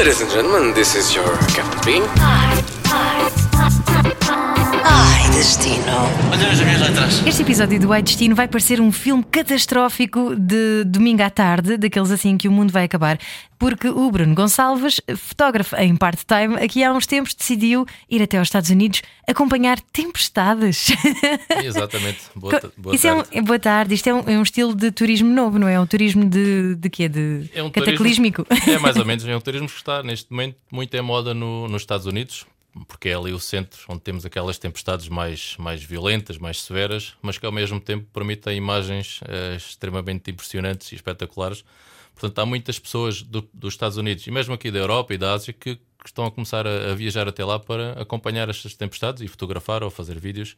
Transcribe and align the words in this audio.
Ladies 0.00 0.22
and 0.22 0.30
gentlemen, 0.30 0.72
this 0.72 0.94
is 0.94 1.14
your 1.14 1.36
Captain 1.48 1.78
Bean. 1.84 2.79
Destino. 5.44 5.82
Olha 6.30 6.50
as 6.50 6.60
minhas 6.60 6.80
letras. 6.82 7.26
Este 7.26 7.40
episódio 7.40 7.80
do 7.80 7.90
Ai 7.94 8.02
Destino 8.02 8.34
vai 8.34 8.46
parecer 8.46 8.78
um 8.78 8.92
filme 8.92 9.24
catastrófico 9.24 10.36
de 10.36 10.84
domingo 10.84 11.22
à 11.22 11.30
tarde, 11.30 11.78
daqueles 11.78 12.10
assim 12.10 12.36
que 12.36 12.46
o 12.46 12.52
mundo 12.52 12.70
vai 12.70 12.84
acabar, 12.84 13.18
porque 13.58 13.88
o 13.88 14.10
Bruno 14.10 14.34
Gonçalves, 14.34 15.00
fotógrafo 15.16 15.74
em 15.76 15.96
part-time, 15.96 16.56
aqui 16.62 16.84
há 16.84 16.92
uns 16.92 17.06
tempos 17.06 17.32
decidiu 17.32 17.86
ir 18.10 18.20
até 18.22 18.36
aos 18.36 18.48
Estados 18.48 18.68
Unidos 18.68 19.00
acompanhar 19.26 19.80
tempestades. 19.80 20.88
Exatamente. 21.64 22.18
Boa, 22.36 22.60
boa 22.76 22.94
Isso 22.94 23.06
é 23.06 23.14
um- 23.14 23.22
tarde. 23.22 23.40
boa 23.40 23.58
tarde. 23.58 23.94
Isto 23.94 24.10
é 24.10 24.14
um, 24.14 24.22
é 24.26 24.38
um 24.38 24.42
estilo 24.42 24.74
de 24.74 24.90
turismo 24.90 25.30
novo, 25.32 25.58
não 25.58 25.66
é? 25.68 25.80
Um 25.80 25.86
turismo 25.86 26.28
de, 26.28 26.74
de 26.74 26.90
quê? 26.90 27.08
De 27.08 27.48
É 27.54 27.62
um 27.62 27.70
cataclísmico. 27.70 28.44
turismo- 28.44 28.72
é 28.72 28.76
mais 28.78 28.96
ou 28.96 29.06
menos, 29.06 29.24
é 29.26 29.34
um 29.34 29.40
turismo 29.40 29.68
que 29.68 29.74
está 29.76 30.02
neste 30.02 30.30
momento 30.30 30.56
muito 30.70 30.94
em 30.94 31.00
moda 31.00 31.32
no- 31.32 31.66
nos 31.66 31.80
Estados 31.80 32.04
Unidos, 32.04 32.44
porque 32.86 33.08
é 33.08 33.14
ali 33.14 33.32
o 33.32 33.40
centro 33.40 33.80
onde 33.88 34.00
temos 34.00 34.24
aquelas 34.24 34.58
tempestades 34.58 35.08
mais, 35.08 35.56
mais 35.58 35.82
violentas, 35.82 36.38
mais 36.38 36.62
severas, 36.62 37.14
mas 37.20 37.36
que 37.38 37.44
ao 37.46 37.52
mesmo 37.52 37.80
tempo 37.80 38.06
permitem 38.12 38.56
imagens 38.56 39.20
eh, 39.28 39.56
extremamente 39.56 40.30
impressionantes 40.30 40.92
e 40.92 40.94
espetaculares. 40.94 41.64
Portanto, 42.14 42.38
há 42.38 42.46
muitas 42.46 42.78
pessoas 42.78 43.22
do- 43.22 43.48
dos 43.52 43.74
Estados 43.74 43.96
Unidos 43.96 44.26
e 44.26 44.30
mesmo 44.30 44.54
aqui 44.54 44.70
da 44.70 44.78
Europa 44.78 45.14
e 45.14 45.18
da 45.18 45.32
Ásia 45.32 45.52
que, 45.52 45.76
que 45.76 45.80
estão 46.06 46.24
a 46.26 46.30
começar 46.30 46.66
a, 46.66 46.92
a 46.92 46.94
viajar 46.94 47.26
até 47.26 47.44
lá 47.44 47.58
para 47.58 47.92
acompanhar 48.00 48.48
estas 48.48 48.74
tempestades 48.74 49.22
e 49.22 49.28
fotografar 49.28 49.82
ou 49.82 49.90
fazer 49.90 50.18
vídeos 50.20 50.56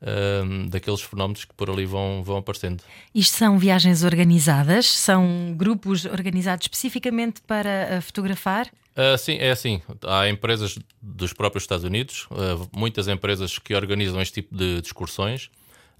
eh, 0.00 0.42
daqueles 0.68 1.00
fenómenos 1.00 1.44
que 1.44 1.54
por 1.54 1.68
ali 1.70 1.84
vão, 1.84 2.22
vão 2.22 2.38
aparecendo. 2.38 2.82
Isto 3.14 3.36
são 3.36 3.58
viagens 3.58 4.02
organizadas, 4.02 4.86
são 4.86 5.54
grupos 5.56 6.04
organizados 6.04 6.64
especificamente 6.64 7.40
para 7.42 7.98
ah, 7.98 8.00
fotografar. 8.00 8.68
Ah, 8.94 9.16
sim, 9.16 9.36
é 9.38 9.50
assim. 9.50 9.80
Há 10.06 10.28
empresas 10.28 10.78
dos 11.00 11.32
próprios 11.32 11.64
Estados 11.64 11.84
Unidos, 11.84 12.26
ah, 12.30 12.66
muitas 12.72 13.08
empresas 13.08 13.58
que 13.58 13.74
organizam 13.74 14.20
este 14.20 14.34
tipo 14.42 14.56
de, 14.56 14.80
de 14.80 14.86
excursões. 14.86 15.50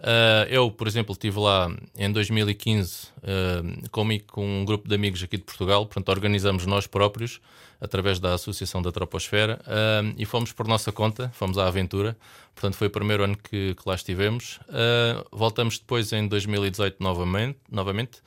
Ah, 0.02 0.46
eu, 0.50 0.70
por 0.70 0.88
exemplo, 0.88 1.12
estive 1.12 1.38
lá 1.38 1.70
em 1.96 2.10
2015 2.10 3.08
ah, 3.22 3.88
comigo 3.90 4.24
com 4.26 4.44
um 4.44 4.64
grupo 4.64 4.88
de 4.88 4.94
amigos 4.94 5.22
aqui 5.22 5.36
de 5.36 5.44
Portugal, 5.44 5.86
portanto, 5.86 6.08
organizamos 6.08 6.66
nós 6.66 6.86
próprios, 6.86 7.40
através 7.80 8.18
da 8.18 8.34
Associação 8.34 8.82
da 8.82 8.90
Troposfera, 8.90 9.60
ah, 9.66 10.02
e 10.18 10.24
fomos 10.24 10.52
por 10.52 10.66
nossa 10.66 10.90
conta, 10.90 11.30
fomos 11.32 11.56
à 11.56 11.68
aventura. 11.68 12.16
Portanto, 12.54 12.74
foi 12.74 12.88
o 12.88 12.90
primeiro 12.90 13.24
ano 13.24 13.36
que, 13.36 13.74
que 13.74 13.82
lá 13.86 13.94
estivemos. 13.94 14.60
Voltamos 15.32 15.78
depois 15.78 16.12
em 16.12 16.28
2018 16.28 17.02
novamente. 17.02 17.58
novamente. 17.70 18.20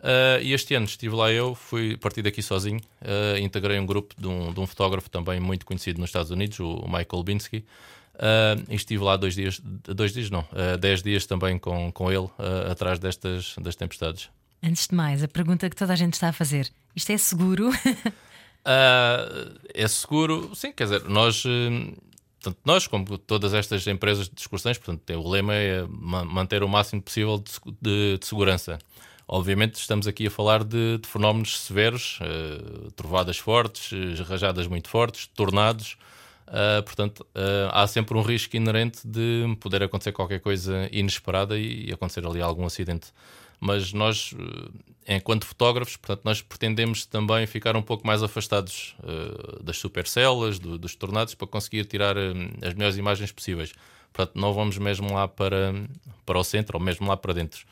Uh, 0.00 0.40
e 0.42 0.54
este 0.54 0.74
ano 0.74 0.86
estive 0.86 1.14
lá 1.14 1.30
eu, 1.30 1.54
fui 1.54 1.94
partir 1.96 2.22
daqui 2.22 2.40
sozinho, 2.42 2.80
uh, 3.02 3.38
integrei 3.38 3.78
um 3.78 3.84
grupo 3.84 4.14
de 4.18 4.26
um, 4.26 4.50
de 4.50 4.58
um 4.58 4.66
fotógrafo 4.66 5.10
também 5.10 5.38
muito 5.38 5.66
conhecido 5.66 6.00
nos 6.00 6.08
Estados 6.08 6.30
Unidos, 6.30 6.58
o 6.58 6.84
Michael 6.86 7.22
Binsky, 7.22 7.58
uh, 8.14 8.64
e 8.70 8.74
estive 8.76 9.04
lá 9.04 9.16
dois 9.18 9.34
dias, 9.34 9.60
dois 9.62 10.14
dias 10.14 10.30
não, 10.30 10.40
uh, 10.40 10.78
dez 10.78 11.02
dias 11.02 11.26
também 11.26 11.58
com, 11.58 11.92
com 11.92 12.10
ele, 12.10 12.28
atrás 12.70 12.98
destas 12.98 13.54
das 13.60 13.76
tempestades. 13.76 14.30
Antes 14.62 14.86
de 14.88 14.94
mais, 14.94 15.22
a 15.22 15.28
pergunta 15.28 15.68
que 15.68 15.76
toda 15.76 15.92
a 15.92 15.96
gente 15.96 16.14
está 16.14 16.28
a 16.30 16.32
fazer: 16.32 16.70
isto 16.96 17.10
é 17.12 17.18
seguro? 17.18 17.70
É 19.74 19.88
seguro, 19.88 20.54
sim, 20.54 20.72
quer 20.72 20.84
dizer, 20.84 21.04
nós, 21.08 21.42
tanto 22.42 22.58
nós 22.64 22.86
como 22.86 23.16
todas 23.18 23.54
estas 23.54 23.86
empresas 23.86 24.28
de 24.28 24.38
excursões, 24.40 24.78
portanto, 24.78 25.10
o 25.18 25.28
lema 25.30 25.54
é 25.54 25.82
ma- 25.88 26.24
manter 26.24 26.62
o 26.62 26.68
máximo 26.68 27.00
possível 27.02 27.38
de, 27.38 27.52
de- 27.80 28.18
de 28.18 28.26
segurança. 28.26 28.78
Obviamente, 29.32 29.76
estamos 29.76 30.08
aqui 30.08 30.26
a 30.26 30.30
falar 30.30 30.64
de, 30.64 30.98
de 30.98 31.08
fenómenos 31.08 31.60
severos, 31.60 32.18
uh, 32.20 32.90
trovadas 32.96 33.38
fortes, 33.38 33.92
uh, 33.92 34.24
rajadas 34.24 34.66
muito 34.66 34.88
fortes, 34.88 35.28
tornados. 35.28 35.96
Uh, 36.48 36.82
portanto, 36.82 37.20
uh, 37.20 37.70
há 37.70 37.86
sempre 37.86 38.18
um 38.18 38.22
risco 38.22 38.56
inerente 38.56 39.06
de 39.06 39.56
poder 39.60 39.84
acontecer 39.84 40.10
qualquer 40.10 40.40
coisa 40.40 40.88
inesperada 40.90 41.56
e 41.56 41.92
acontecer 41.92 42.26
ali 42.26 42.42
algum 42.42 42.66
acidente. 42.66 43.12
Mas 43.60 43.92
nós, 43.92 44.34
enquanto 45.06 45.46
fotógrafos, 45.46 45.96
portanto, 45.96 46.22
nós 46.24 46.42
pretendemos 46.42 47.06
também 47.06 47.46
ficar 47.46 47.76
um 47.76 47.82
pouco 47.82 48.04
mais 48.04 48.24
afastados 48.24 48.96
das 49.62 49.76
supercelas, 49.76 50.58
do, 50.58 50.76
dos 50.78 50.96
tornados, 50.96 51.34
para 51.34 51.46
conseguir 51.46 51.84
tirar 51.84 52.16
as 52.16 52.74
melhores 52.74 52.96
imagens 52.96 53.30
possíveis. 53.30 53.74
Portanto, 54.12 54.40
não 54.40 54.54
vamos 54.54 54.78
mesmo 54.78 55.12
lá 55.12 55.28
para, 55.28 55.74
para 56.24 56.38
o 56.38 56.42
centro 56.42 56.78
ou 56.78 56.82
mesmo 56.82 57.06
lá 57.06 57.18
para 57.18 57.34
dentro. 57.34 57.66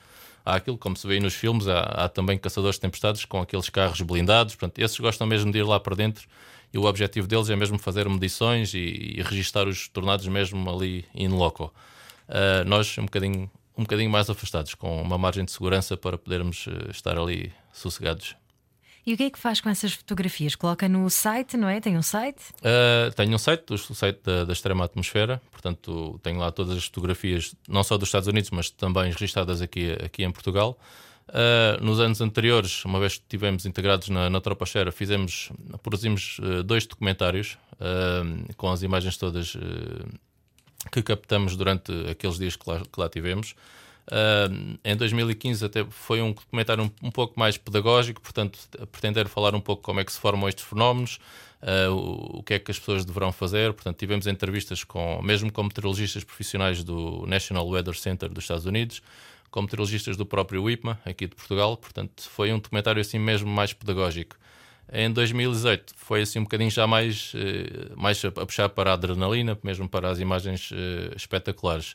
Há 0.49 0.55
aquilo, 0.55 0.79
como 0.79 0.97
se 0.97 1.07
vê 1.07 1.21
nos 1.21 1.35
filmes, 1.35 1.69
há, 1.69 1.81
há 1.81 2.09
também 2.09 2.39
caçadores 2.39 2.77
de 2.77 2.81
tempestades 2.81 3.27
com 3.27 3.39
aqueles 3.39 3.69
carros 3.69 4.01
blindados. 4.01 4.55
Portanto, 4.55 4.79
esses 4.79 4.99
gostam 4.99 5.27
mesmo 5.27 5.53
de 5.53 5.59
ir 5.59 5.63
lá 5.63 5.79
para 5.79 5.95
dentro 5.95 6.27
e 6.73 6.79
o 6.79 6.85
objetivo 6.85 7.27
deles 7.27 7.51
é 7.51 7.57
mesmo 7.57 7.79
fazer 7.79 8.09
medições 8.09 8.73
e, 8.73 9.17
e 9.19 9.23
registar 9.23 9.69
os 9.69 9.89
tornados 9.89 10.27
mesmo 10.27 10.71
ali 10.71 11.05
in 11.15 11.29
loco. 11.29 11.71
Uh, 12.29 12.65
nós 12.67 12.97
um 12.97 13.05
bocadinho, 13.05 13.51
um 13.77 13.83
bocadinho 13.83 14.09
mais 14.09 14.31
afastados, 14.31 14.75
com 14.75 15.03
uma 15.03 15.19
margem 15.19 15.45
de 15.45 15.53
segurança 15.53 15.99
para 15.99 16.17
podermos 16.17 16.67
uh, 16.67 16.91
estar 16.91 17.19
ali 17.19 17.53
sossegados. 17.71 18.35
E 19.07 19.15
o 19.15 19.17
que 19.17 19.25
é 19.25 19.31
que 19.31 19.39
faz 19.39 19.61
com 19.61 19.69
essas 19.69 19.93
fotografias? 19.93 20.55
Coloca 20.55 20.89
no 20.89 21.09
site, 21.09 21.57
não 21.57 21.69
é? 21.69 21.81
Tem 21.81 21.97
um 21.97 22.03
site? 22.03 22.43
Uh, 22.59 23.13
tenho 23.15 23.35
um 23.35 23.39
site, 23.39 23.73
o 23.73 23.79
site 23.79 24.21
da, 24.23 24.45
da 24.45 24.53
Extrema 24.53 24.85
Atmosfera, 24.85 25.41
portanto 25.51 26.21
tenho 26.23 26.39
lá 26.39 26.51
todas 26.51 26.77
as 26.77 26.85
fotografias, 26.85 27.55
não 27.69 27.83
só 27.83 27.97
dos 27.97 28.09
Estados 28.09 28.29
Unidos, 28.29 28.51
mas 28.51 28.71
também 28.71 29.11
registadas 29.11 29.63
aqui, 29.63 29.93
aqui 30.05 30.25
em 30.25 30.31
Portugal. 30.31 30.79
Uh, 31.29 31.85
nos 31.85 32.01
anos 32.01 32.23
anteriores, 32.23 32.85
uma 32.87 32.99
vez 32.99 33.17
que 33.17 33.23
estivemos 33.23 33.67
integrados 33.67 34.09
na, 34.09 34.31
na 34.31 34.41
Troposfera, 34.41 34.91
fizemos, 34.91 35.51
produzimos 35.83 36.39
uh, 36.39 36.63
dois 36.63 36.87
documentários 36.87 37.59
uh, 37.75 38.55
com 38.57 38.71
as 38.71 38.83
imagens 38.83 39.17
todas 39.19 39.57
que 40.91 41.03
captamos 41.03 41.57
durante 41.57 41.93
aqueles 42.11 42.39
dias 42.39 42.57
que 42.57 42.69
lá, 42.69 42.81
que 42.81 43.01
lá 43.01 43.09
tivemos. 43.09 43.55
Uh, 44.09 44.79
em 44.83 44.97
2015 44.97 45.67
até 45.67 45.85
foi 45.85 46.23
um 46.23 46.33
documentário 46.33 46.83
um, 46.83 47.09
um 47.09 47.11
pouco 47.11 47.39
mais 47.39 47.59
pedagógico, 47.59 48.23
portanto, 48.23 48.59
pretender 48.91 49.29
falar 49.29 49.55
um 49.55 49.61
pouco 49.61 49.83
como 49.83 50.01
é 50.01 50.05
que 50.05 50.11
se 50.11 50.19
formam 50.19 50.49
estes 50.49 50.65
fenómenos, 50.65 51.19
uh, 51.63 51.93
o, 51.93 52.39
o 52.39 52.43
que 52.43 52.55
é 52.55 52.59
que 52.59 52.71
as 52.71 52.79
pessoas 52.79 53.05
deverão 53.05 53.31
fazer. 53.31 53.75
Portanto, 53.75 53.99
tivemos 53.99 54.27
entrevistas 54.27 54.83
com, 54.83 55.21
mesmo 55.23 55.53
com 55.53 55.63
meteorologistas 55.63 56.25
profissionais 56.25 56.83
do 56.83 57.27
National 57.27 57.69
Weather 57.69 57.95
Center 57.95 58.31
dos 58.31 58.45
Estados 58.45 58.65
Unidos, 58.65 59.03
com 59.51 59.61
meteorologistas 59.61 60.17
do 60.17 60.25
próprio 60.25 60.69
IPMA, 60.71 60.99
aqui 61.05 61.27
de 61.27 61.37
Portugal. 61.37 61.77
Portanto, 61.77 62.23
foi 62.31 62.51
um 62.51 62.59
documentário 62.59 63.03
assim 63.03 63.19
mesmo 63.19 63.51
mais 63.51 63.75
pedagógico. 63.75 64.37
Em 64.91 65.13
2018 65.13 65.93
foi 65.97 66.23
assim 66.23 66.39
um 66.39 66.45
bocadinho 66.45 66.71
já 66.71 66.87
mais, 66.87 67.33
eh, 67.35 67.93
mais 67.95 68.25
a 68.25 68.31
puxar 68.31 68.71
para 68.71 68.93
a 68.93 68.95
adrenalina, 68.95 69.59
mesmo 69.63 69.87
para 69.87 70.09
as 70.09 70.19
imagens 70.19 70.71
eh, 70.73 71.13
espetaculares. 71.15 71.95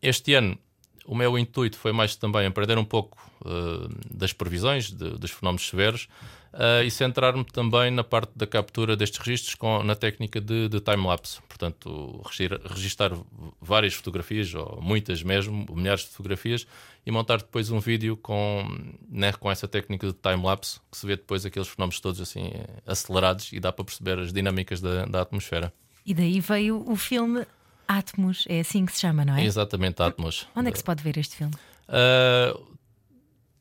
Este 0.00 0.32
ano 0.32 0.56
o 1.06 1.14
meu 1.14 1.38
intuito 1.38 1.78
foi 1.78 1.92
mais 1.92 2.16
também 2.16 2.46
aprender 2.46 2.76
um 2.78 2.84
pouco 2.84 3.16
uh, 3.42 3.88
das 4.10 4.32
previsões 4.32 4.90
de- 4.90 5.18
dos 5.18 5.30
fenómenos 5.30 5.68
severos 5.68 6.08
uh, 6.52 6.82
e 6.84 6.90
centrar-me 6.90 7.44
também 7.44 7.90
na 7.90 8.04
parte 8.04 8.32
da 8.36 8.46
captura 8.46 8.96
destes 8.96 9.18
registros 9.18 9.54
com, 9.54 9.82
na 9.82 9.94
técnica 9.94 10.40
de, 10.40 10.68
de 10.68 10.80
time-lapse. 10.80 11.40
Portanto, 11.48 12.20
registar 12.68 13.12
várias 13.60 13.94
fotografias, 13.94 14.54
ou 14.54 14.80
muitas 14.82 15.22
mesmo, 15.22 15.66
milhares 15.74 16.02
de 16.02 16.10
fotografias, 16.10 16.66
e 17.06 17.10
montar 17.10 17.38
depois 17.38 17.70
um 17.70 17.78
vídeo 17.78 18.16
com, 18.16 18.66
né, 19.08 19.32
com 19.32 19.50
essa 19.50 19.68
técnica 19.68 20.08
de 20.08 20.12
time-lapse, 20.12 20.80
que 20.90 20.98
se 20.98 21.06
vê 21.06 21.16
depois 21.16 21.46
aqueles 21.46 21.68
fenómenos 21.68 22.00
todos 22.00 22.20
assim 22.20 22.48
eh, 22.52 22.66
acelerados 22.84 23.52
e 23.52 23.60
dá 23.60 23.72
para 23.72 23.84
perceber 23.84 24.18
as 24.18 24.32
dinâmicas 24.32 24.80
da, 24.80 25.06
da 25.06 25.22
atmosfera. 25.22 25.72
E 26.04 26.12
daí 26.12 26.40
veio 26.40 26.84
o 26.86 26.96
filme 26.96 27.46
Atmos, 27.88 28.44
é 28.48 28.60
assim 28.60 28.84
que 28.86 28.92
se 28.92 29.00
chama, 29.00 29.24
não 29.24 29.34
é? 29.36 29.44
Exatamente, 29.44 30.02
atmos. 30.02 30.46
Onde 30.56 30.68
é 30.68 30.72
que 30.72 30.78
se 30.78 30.84
pode 30.84 31.02
ver 31.02 31.16
este 31.18 31.36
filme? 31.36 31.54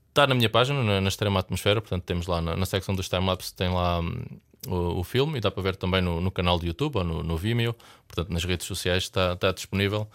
Está 0.10 0.26
na 0.28 0.34
minha 0.36 0.50
página, 0.50 0.82
na, 0.84 1.02
na 1.02 1.08
Extrema 1.10 1.40
Atmosfera, 1.42 1.82
portanto 1.82 2.04
temos 2.04 2.26
lá 2.28 2.42
na, 2.42 2.56
na 2.56 2.66
secção 2.66 2.96
dos 2.96 3.10
timelapse 3.10 3.54
tem 3.54 3.70
lá 3.70 4.00
hum, 4.00 4.24
o, 4.68 5.00
o 5.00 5.04
filme 5.04 5.38
e 5.38 5.42
dá 5.42 5.52
para 5.52 5.62
ver 5.62 5.76
também 5.76 6.02
no, 6.02 6.22
no 6.22 6.32
canal 6.32 6.58
do 6.58 6.66
YouTube 6.66 6.96
ou 6.98 7.04
no, 7.04 7.22
no 7.22 7.36
Vimeo, 7.38 7.76
portanto 8.08 8.30
nas 8.32 8.44
redes 8.46 8.66
sociais 8.66 9.04
está, 9.04 9.34
está 9.34 9.52
disponível. 9.52 10.08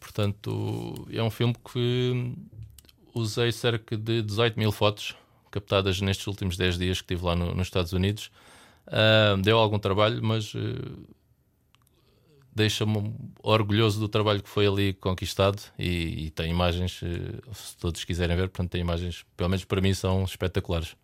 Portanto, 0.00 1.06
é 1.10 1.22
um 1.22 1.30
filme 1.30 1.54
que 1.72 2.10
hum, 2.12 2.34
usei 3.14 3.52
cerca 3.52 3.96
de 3.96 4.22
18 4.22 4.58
mil 4.58 4.72
fotos 4.72 5.14
captadas 5.50 6.00
nestes 6.00 6.26
últimos 6.26 6.56
10 6.56 6.76
dias 6.76 6.98
que 7.00 7.04
estive 7.14 7.24
lá 7.24 7.36
no- 7.36 7.54
nos 7.54 7.68
Estados 7.68 7.92
Unidos. 7.92 8.30
Ah, 8.88 9.36
deu 9.40 9.56
algum 9.58 9.78
trabalho, 9.78 10.20
mas 10.22 10.52
eh, 10.56 10.60
deixa-me 12.54 13.14
orgulhoso 13.42 13.98
do 13.98 14.08
trabalho 14.08 14.42
que 14.42 14.48
foi 14.48 14.66
ali 14.66 14.92
conquistado 14.94 15.60
e, 15.78 16.26
e 16.26 16.30
tem 16.30 16.50
imagens, 16.50 17.00
eh, 17.02 17.40
se 17.52 17.76
todos 17.76 18.04
quiserem 18.04 18.36
ver, 18.36 18.48
portanto, 18.48 18.70
tem 18.70 18.80
imagens, 18.80 19.24
pelo 19.36 19.50
menos 19.50 19.64
para 19.64 19.80
mim, 19.80 19.92
são 19.92 20.24
espetaculares. 20.24 20.94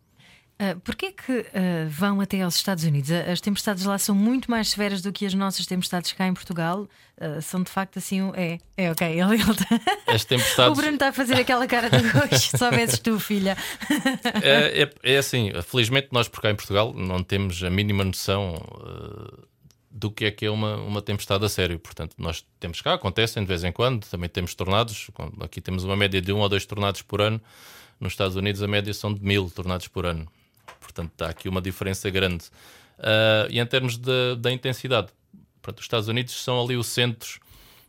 Uh, 0.60 0.78
Porquê 0.80 1.10
que 1.10 1.32
uh, 1.32 1.44
vão 1.88 2.20
até 2.20 2.42
aos 2.42 2.54
Estados 2.54 2.84
Unidos? 2.84 3.10
As 3.10 3.40
tempestades 3.40 3.86
lá 3.86 3.96
são 3.96 4.14
muito 4.14 4.50
mais 4.50 4.68
severas 4.68 5.00
do 5.00 5.10
que 5.10 5.24
as 5.24 5.32
nossas 5.32 5.64
tempestades 5.64 6.12
cá 6.12 6.26
em 6.26 6.34
Portugal. 6.34 6.86
Uh, 7.18 7.40
são 7.40 7.62
de 7.62 7.70
facto 7.70 7.98
assim. 7.98 8.20
Um... 8.20 8.34
É, 8.34 8.58
é 8.76 8.90
ok. 8.90 9.08
Ele, 9.08 9.36
ele 9.36 9.54
tá... 9.54 9.80
As 10.06 10.22
tempestades. 10.26 10.72
o 10.76 10.78
Bruno 10.78 10.94
está 10.94 11.08
a 11.08 11.12
fazer 11.14 11.36
aquela 11.36 11.66
cara 11.66 11.88
de 11.88 11.96
hoje, 11.96 12.58
soubesses 12.58 12.98
tu, 12.98 13.18
filha. 13.18 13.56
é, 14.42 14.82
é, 14.82 14.90
é, 15.02 15.16
assim, 15.16 15.50
felizmente 15.62 16.08
nós 16.12 16.28
por 16.28 16.42
cá 16.42 16.50
em 16.50 16.56
Portugal 16.56 16.92
não 16.92 17.22
temos 17.22 17.64
a 17.64 17.70
mínima 17.70 18.04
noção 18.04 18.54
do 19.90 20.10
que 20.10 20.26
é 20.26 20.30
que 20.30 20.46
é 20.46 20.50
uma, 20.50 20.76
uma 20.76 21.02
tempestade 21.02 21.44
a 21.44 21.48
sério. 21.48 21.78
Portanto, 21.78 22.14
nós 22.16 22.44
temos 22.60 22.80
cá, 22.80 22.94
acontecem 22.94 23.42
de 23.42 23.48
vez 23.48 23.64
em 23.64 23.72
quando, 23.72 24.06
também 24.06 24.28
temos 24.28 24.54
tornados. 24.54 25.10
Aqui 25.40 25.60
temos 25.60 25.82
uma 25.82 25.96
média 25.96 26.20
de 26.20 26.32
um 26.32 26.38
ou 26.38 26.48
dois 26.48 26.64
tornados 26.64 27.02
por 27.02 27.20
ano. 27.20 27.40
Nos 27.98 28.12
Estados 28.12 28.36
Unidos 28.36 28.62
a 28.62 28.68
média 28.68 28.94
são 28.94 29.12
de 29.12 29.22
mil 29.22 29.50
tornados 29.50 29.88
por 29.88 30.06
ano. 30.06 30.26
Portanto, 30.80 31.10
está 31.12 31.28
aqui 31.28 31.48
uma 31.48 31.60
diferença 31.60 32.08
grande. 32.08 32.44
Uh, 32.98 33.50
e 33.50 33.58
em 33.58 33.66
termos 33.66 33.96
de, 33.96 34.36
da 34.36 34.52
intensidade, 34.52 35.08
portanto, 35.60 35.78
os 35.78 35.84
Estados 35.84 36.08
Unidos 36.08 36.34
são 36.34 36.62
ali 36.62 36.76
o 36.76 36.84
centro, 36.84 37.40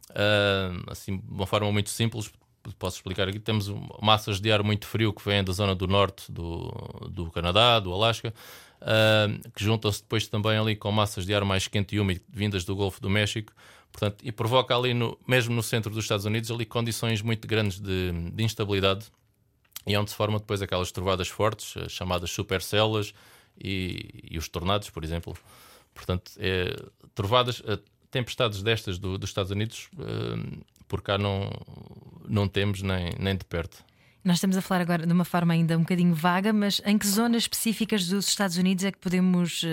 uh, 0.09 0.91
assim, 0.91 1.17
de 1.17 1.31
uma 1.31 1.45
forma 1.45 1.71
muito 1.71 1.89
simples, 1.89 2.31
posso 2.79 2.97
explicar 2.97 3.27
aqui. 3.27 3.39
Temos 3.39 3.69
massas 4.01 4.39
de 4.39 4.51
ar 4.51 4.63
muito 4.63 4.87
frio 4.87 5.13
que 5.13 5.23
vêm 5.23 5.43
da 5.43 5.51
zona 5.51 5.75
do 5.75 5.87
norte 5.87 6.31
do, 6.31 6.71
do 7.09 7.29
Canadá, 7.31 7.79
do 7.79 7.93
Alasca, 7.93 8.33
uh, 8.81 9.49
que 9.51 9.63
juntam-se 9.63 10.01
depois 10.01 10.27
também 10.27 10.57
ali 10.57 10.75
com 10.75 10.91
massas 10.91 11.25
de 11.25 11.33
ar 11.33 11.45
mais 11.45 11.67
quente 11.67 11.95
e 11.95 11.99
úmido 11.99 12.21
vindas 12.29 12.63
do 12.65 12.75
Golfo 12.75 13.01
do 13.01 13.09
México. 13.09 13.53
Portanto, 13.91 14.23
e 14.23 14.31
provoca 14.31 14.75
ali, 14.75 14.93
no, 14.93 15.17
mesmo 15.27 15.53
no 15.53 15.61
centro 15.61 15.91
dos 15.91 16.05
Estados 16.05 16.25
Unidos, 16.25 16.49
ali 16.49 16.65
condições 16.65 17.21
muito 17.21 17.47
grandes 17.47 17.79
de, 17.79 18.11
de 18.31 18.43
instabilidade 18.43 19.11
e 19.85 19.93
é 19.93 19.99
onde 19.99 20.11
se 20.11 20.15
formam 20.15 20.39
depois 20.39 20.61
aquelas 20.61 20.91
trovadas 20.91 21.27
fortes, 21.27 21.75
eh, 21.75 21.89
chamadas 21.89 22.31
supercélulas 22.31 23.13
e, 23.59 24.29
e 24.31 24.37
os 24.37 24.47
tornados, 24.47 24.89
por 24.89 25.03
exemplo. 25.03 25.35
Portanto, 25.93 26.31
é, 26.37 26.75
trovadas, 27.15 27.61
eh, 27.65 27.79
tempestades 28.11 28.61
destas 28.61 28.99
do, 28.99 29.17
dos 29.17 29.29
Estados 29.29 29.51
Unidos, 29.51 29.89
eh, 29.99 30.61
por 30.87 31.01
cá 31.01 31.17
não, 31.17 31.49
não 32.27 32.47
temos 32.47 32.81
nem, 32.81 33.13
nem 33.17 33.35
de 33.35 33.45
perto. 33.45 33.83
Nós 34.23 34.37
estamos 34.37 34.55
a 34.55 34.61
falar 34.61 34.81
agora 34.81 35.05
de 35.05 35.11
uma 35.11 35.25
forma 35.25 35.53
ainda 35.53 35.75
um 35.77 35.81
bocadinho 35.81 36.13
vaga, 36.13 36.53
mas 36.53 36.81
em 36.85 36.97
que 36.97 37.07
zonas 37.07 37.43
específicas 37.43 38.07
dos 38.07 38.27
Estados 38.27 38.57
Unidos 38.57 38.83
é 38.83 38.91
que 38.91 38.99
podemos 38.99 39.63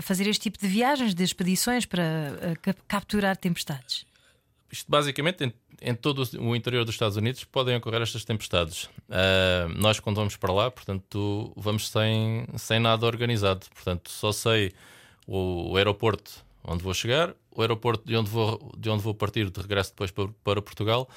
fazer 0.00 0.28
este 0.28 0.42
tipo 0.42 0.58
de 0.58 0.68
viagens, 0.68 1.14
de 1.14 1.24
expedições 1.24 1.86
para 1.86 2.02
capturar 2.86 3.36
tempestades? 3.36 4.06
Isto 4.70 4.88
basicamente 4.88 5.44
em 5.44 5.52
em 5.80 5.94
todo 5.94 6.22
o 6.38 6.54
interior 6.54 6.84
dos 6.84 6.94
Estados 6.94 7.16
Unidos 7.16 7.44
podem 7.44 7.76
ocorrer 7.76 8.02
estas 8.02 8.24
tempestades. 8.24 8.84
Uh, 9.08 9.68
nós, 9.76 9.98
quando 9.98 10.16
vamos 10.16 10.36
para 10.36 10.52
lá, 10.52 10.70
portanto, 10.70 11.52
vamos 11.56 11.88
sem, 11.88 12.46
sem 12.56 12.78
nada 12.78 13.06
organizado. 13.06 13.66
Portanto, 13.74 14.10
só 14.10 14.30
sei 14.30 14.72
o, 15.26 15.72
o, 15.72 15.76
aeroporto 15.76 16.44
onde 16.62 16.82
vou 16.84 16.92
chegar, 16.92 17.34
o 17.50 17.62
aeroporto 17.62 18.06
de 18.06 18.14
onde 18.14 18.28
vou, 18.28 18.72
de 18.76 18.90
onde 18.90 19.02
vou 19.02 19.14
partir 19.14 19.48
de 19.48 19.60
regresso 19.60 19.90
depois 19.90 20.10
para, 20.10 20.28
para 20.44 20.62
Portugal. 20.62 21.08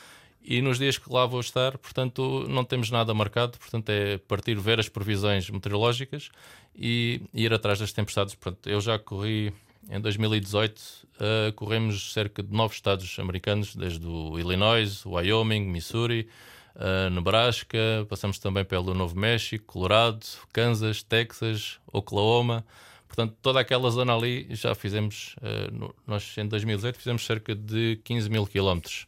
E 0.46 0.62
nos 0.62 0.78
dias 0.78 0.98
que 0.98 1.12
lá 1.12 1.26
vou 1.26 1.40
estar, 1.40 1.78
portanto, 1.78 2.46
não 2.50 2.66
temos 2.66 2.92
nada 2.92 3.14
marcado. 3.14 3.58
Portanto, 3.58 3.90
é 3.90 4.18
partir, 4.18 4.56
ver 4.56 4.80
as 4.80 4.90
previsões 4.90 5.50
meteorológicas 5.50 6.30
e, 6.76 7.22
ir 7.34 7.54
atrás 7.54 7.80
das 7.80 7.94
tempestades. 7.94 8.36
Portanto, 8.36 8.70
eu 8.70 8.82
já 8.82 9.00
corri 9.00 9.54
em 9.90 10.00
2018, 10.02 10.80
uh, 10.80 11.54
corremos 11.54 12.14
cerca 12.14 12.44
de 12.44 12.54
nove 12.54 12.76
estados 12.76 13.18
americanos, 13.20 13.76
desde 13.76 14.06
o 14.06 14.38
Illinois, 14.38 15.06
Wyoming, 15.06 15.62
Missouri, 15.62 16.28
uh, 16.76 17.10
Nebraska, 17.10 18.06
passamos 18.10 18.38
também 18.38 18.66
pelo 18.66 18.94
Novo 18.94 19.18
México, 19.18 19.64
Colorado, 19.66 20.26
Kansas, 20.52 21.04
Texas, 21.04 21.80
Oklahoma. 21.92 22.66
Portanto, 23.08 23.36
toda 23.42 23.60
aquela 23.60 23.90
zona 23.92 24.16
ali 24.16 24.48
já 24.52 24.74
fizemos, 24.76 25.36
uh, 25.38 25.74
no, 25.74 25.96
nós 26.06 26.38
em 26.38 26.48
2018 26.48 26.98
fizemos 26.98 27.26
cerca 27.26 27.56
de 27.56 28.00
15 28.04 28.30
mil 28.30 28.46
quilómetros. 28.46 29.08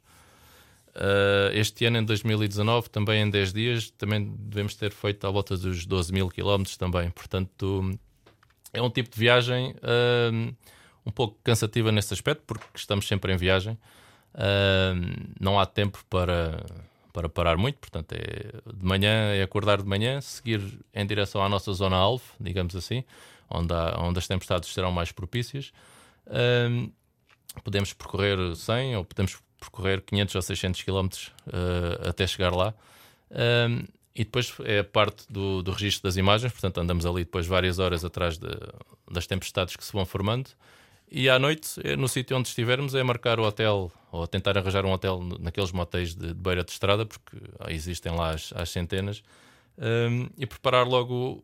Uh, 0.95 1.51
este 1.53 1.85
ano, 1.85 1.97
em 1.97 2.05
2019, 2.05 2.89
também 2.89 3.21
em 3.21 3.29
10 3.29 3.51
dias, 3.51 3.91
também 3.91 4.33
devemos 4.39 4.75
ter 4.75 4.91
feito 4.91 5.27
à 5.27 5.29
volta 5.29 5.57
dos 5.57 5.85
12 5.85 6.13
mil 6.13 6.29
quilómetros 6.29 6.77
também. 6.77 7.09
Portanto, 7.11 7.99
é 8.71 8.81
um 8.81 8.89
tipo 8.89 9.09
de 9.09 9.19
viagem 9.19 9.71
uh, 9.71 10.55
um 11.05 11.11
pouco 11.11 11.37
cansativa 11.43 11.91
nesse 11.91 12.13
aspecto, 12.13 12.43
porque 12.47 12.65
estamos 12.75 13.05
sempre 13.07 13.33
em 13.33 13.37
viagem. 13.37 13.77
Uh, 14.33 15.33
não 15.37 15.59
há 15.59 15.65
tempo 15.65 16.01
para, 16.09 16.65
para 17.11 17.27
parar 17.27 17.57
muito, 17.57 17.77
portanto, 17.77 18.13
é, 18.13 18.73
de 18.73 18.85
manhã 18.85 19.33
é 19.33 19.43
acordar 19.43 19.81
de 19.81 19.87
manhã, 19.87 20.21
seguir 20.21 20.61
em 20.93 21.05
direção 21.05 21.43
à 21.43 21.49
nossa 21.49 21.73
zona 21.73 21.97
alvo, 21.97 22.23
digamos 22.39 22.73
assim, 22.73 23.03
onde, 23.49 23.73
há, 23.73 23.97
onde 23.99 24.17
as 24.17 24.27
tempestades 24.27 24.73
serão 24.73 24.93
mais 24.93 25.11
propícias. 25.11 25.73
Podemos 27.63 27.93
percorrer 27.93 28.55
100 28.55 28.97
ou 28.97 29.05
podemos 29.05 29.37
percorrer 29.65 30.01
500 30.01 30.35
ou 30.35 30.41
600 30.41 30.81
km 30.83 31.07
uh, 31.47 32.09
até 32.09 32.25
chegar 32.25 32.53
lá. 32.53 32.73
Uh, 33.31 33.87
e 34.15 34.23
depois 34.23 34.53
é 34.63 34.79
a 34.79 34.83
parte 34.83 35.25
do, 35.29 35.61
do 35.61 35.71
registro 35.71 36.03
das 36.03 36.15
imagens, 36.15 36.53
portanto 36.53 36.79
andamos 36.79 37.05
ali 37.05 37.25
depois 37.25 37.45
várias 37.45 37.79
horas 37.79 38.05
atrás 38.05 38.37
de, 38.37 38.47
das 39.11 39.27
tempestades 39.27 39.75
que 39.75 39.83
se 39.83 39.91
vão 39.91 40.05
formando. 40.05 40.49
E 41.11 41.29
à 41.29 41.37
noite, 41.37 41.79
é, 41.83 41.95
no 41.95 42.07
sítio 42.07 42.37
onde 42.37 42.47
estivermos, 42.47 42.95
é 42.95 43.03
marcar 43.03 43.39
o 43.39 43.43
hotel 43.43 43.91
ou 44.11 44.25
tentar 44.25 44.57
arranjar 44.57 44.85
um 44.85 44.91
hotel 44.91 45.21
naqueles 45.39 45.71
motéis 45.71 46.15
de, 46.15 46.27
de 46.27 46.33
beira 46.33 46.63
de 46.63 46.71
estrada, 46.71 47.05
porque 47.05 47.37
existem 47.67 48.13
lá 48.13 48.31
as, 48.31 48.53
as 48.55 48.69
centenas, 48.69 49.21
um, 49.77 50.29
e 50.37 50.45
preparar 50.45 50.87
logo 50.87 51.43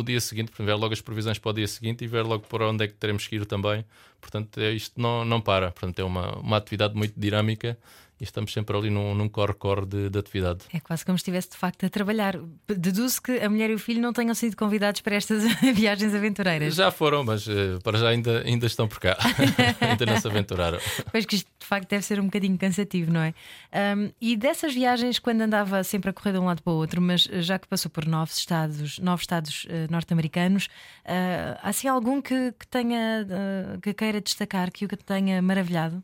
o, 0.00 0.02
dia 0.02 0.20
seguinte, 0.20 0.52
ver 0.58 0.74
logo 0.74 0.92
as 0.92 1.00
previsões 1.00 1.38
para 1.38 1.50
o 1.50 1.52
dia 1.52 1.66
seguinte 1.66 2.04
e 2.04 2.06
ver 2.06 2.22
logo 2.22 2.46
para 2.46 2.68
onde 2.68 2.84
é 2.84 2.88
que 2.88 2.94
teremos 2.94 3.26
que 3.26 3.36
ir 3.36 3.46
também. 3.46 3.84
Portanto, 4.20 4.58
é, 4.60 4.72
isto 4.72 5.00
não, 5.00 5.24
não 5.24 5.40
para. 5.40 5.70
Portanto, 5.70 5.98
é 5.98 6.04
uma, 6.04 6.38
uma 6.38 6.56
atividade 6.56 6.94
muito 6.94 7.18
dinâmica 7.18 7.78
e 8.20 8.24
estamos 8.24 8.52
sempre 8.52 8.76
ali 8.76 8.88
num, 8.88 9.14
num 9.14 9.28
corre-corre 9.28 9.84
de, 9.84 10.10
de, 10.10 10.18
atividade. 10.18 10.60
É 10.72 10.80
quase 10.80 11.04
como 11.04 11.18
se 11.18 11.22
estivesse 11.22 11.50
de 11.50 11.56
facto 11.56 11.84
a 11.84 11.90
trabalhar. 11.90 12.38
Deduzo 12.66 13.20
que 13.20 13.38
a 13.38 13.48
mulher 13.48 13.70
e 13.70 13.74
o 13.74 13.78
filho 13.78 14.00
não 14.00 14.12
tenham 14.12 14.34
sido 14.34 14.56
convidados 14.56 15.02
para 15.02 15.16
estas 15.16 15.44
viagens 15.74 16.14
aventureiras. 16.14 16.74
Já 16.74 16.90
foram, 16.90 17.22
mas 17.24 17.46
uh, 17.46 17.78
para 17.82 17.98
já 17.98 18.08
ainda, 18.08 18.42
ainda 18.42 18.66
estão 18.66 18.88
por 18.88 18.98
cá. 18.98 19.16
ainda 19.80 20.06
não 20.06 20.18
se 20.18 20.26
aventuraram. 20.26 20.78
Pois 21.10 21.26
que 21.26 21.36
isto 21.36 21.50
de 21.58 21.66
facto 21.66 21.90
deve 21.90 22.04
ser 22.04 22.18
um 22.18 22.24
bocadinho 22.24 22.56
cansativo, 22.56 23.12
não 23.12 23.20
é? 23.20 23.34
Um, 23.96 24.10
e 24.20 24.36
dessas 24.36 24.72
viagens, 24.72 25.18
quando 25.18 25.42
andava 25.42 25.84
sempre 25.84 26.08
a 26.08 26.12
correr 26.12 26.32
de 26.32 26.38
um 26.38 26.46
lado 26.46 26.62
para 26.62 26.72
o 26.72 26.76
outro, 26.76 27.02
mas 27.02 27.22
já 27.22 27.58
que 27.58 27.68
passou 27.68 27.90
por 27.90 28.06
nove 28.06 28.32
estados, 28.32 28.98
nove 28.98 29.22
estados 29.22 29.64
uh, 29.64 29.90
norte-americanos, 29.90 30.66
uh, 31.04 31.58
há 31.62 31.68
assim 31.68 31.88
algum 31.88 32.22
que, 32.22 32.52
que 32.58 32.66
tenha 32.66 33.26
que 33.82 33.92
queira 33.92 34.20
destacar, 34.20 34.70
que 34.70 34.84
o 34.84 34.88
que 34.88 34.96
tenha 34.96 35.42
maravilhado? 35.42 36.02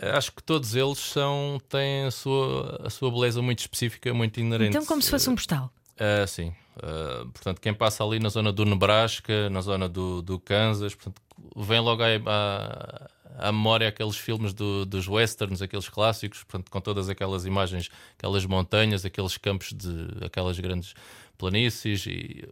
Acho 0.00 0.32
que 0.32 0.42
todos 0.42 0.74
eles 0.74 0.98
são, 0.98 1.60
têm 1.68 2.04
a 2.04 2.10
sua, 2.10 2.82
a 2.84 2.90
sua 2.90 3.10
beleza 3.10 3.40
muito 3.40 3.60
específica, 3.60 4.12
muito 4.12 4.38
inerente. 4.38 4.70
Então, 4.70 4.84
como 4.84 5.00
se 5.00 5.10
fosse 5.10 5.28
um 5.30 5.34
postal. 5.34 5.72
Uh, 5.94 6.26
sim. 6.26 6.52
Uh, 6.76 7.26
portanto, 7.30 7.60
quem 7.60 7.72
passa 7.72 8.04
ali 8.04 8.18
na 8.18 8.28
zona 8.28 8.52
do 8.52 8.64
Nebraska, 8.64 9.48
na 9.48 9.62
zona 9.62 9.88
do, 9.88 10.20
do 10.20 10.38
Kansas, 10.38 10.94
portanto, 10.94 11.22
vem 11.56 11.80
logo 11.80 12.02
à, 12.02 13.08
à, 13.38 13.52
memória 13.52 13.88
aqueles 13.88 14.16
filmes 14.16 14.52
do, 14.52 14.84
dos 14.84 15.08
westerns, 15.08 15.62
aqueles 15.62 15.88
clássicos, 15.88 16.44
portanto, 16.44 16.70
com 16.70 16.80
todas 16.80 17.08
aquelas 17.08 17.46
imagens, 17.46 17.88
aquelas 18.18 18.44
montanhas, 18.44 19.06
aqueles 19.06 19.38
campos 19.38 19.72
de 19.72 20.24
aquelas 20.24 20.58
grandes 20.60 20.94
planícies 21.38 22.06
e 22.06 22.46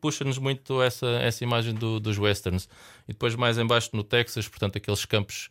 puxa-nos 0.00 0.38
muito 0.38 0.82
essa, 0.82 1.06
essa 1.06 1.42
imagem 1.42 1.74
do, 1.74 1.98
dos 1.98 2.18
westerns. 2.18 2.68
E 3.08 3.12
depois 3.12 3.34
mais 3.34 3.58
embaixo 3.58 3.90
no 3.94 4.04
Texas, 4.04 4.46
portanto, 4.46 4.76
aqueles 4.76 5.04
campos 5.04 5.48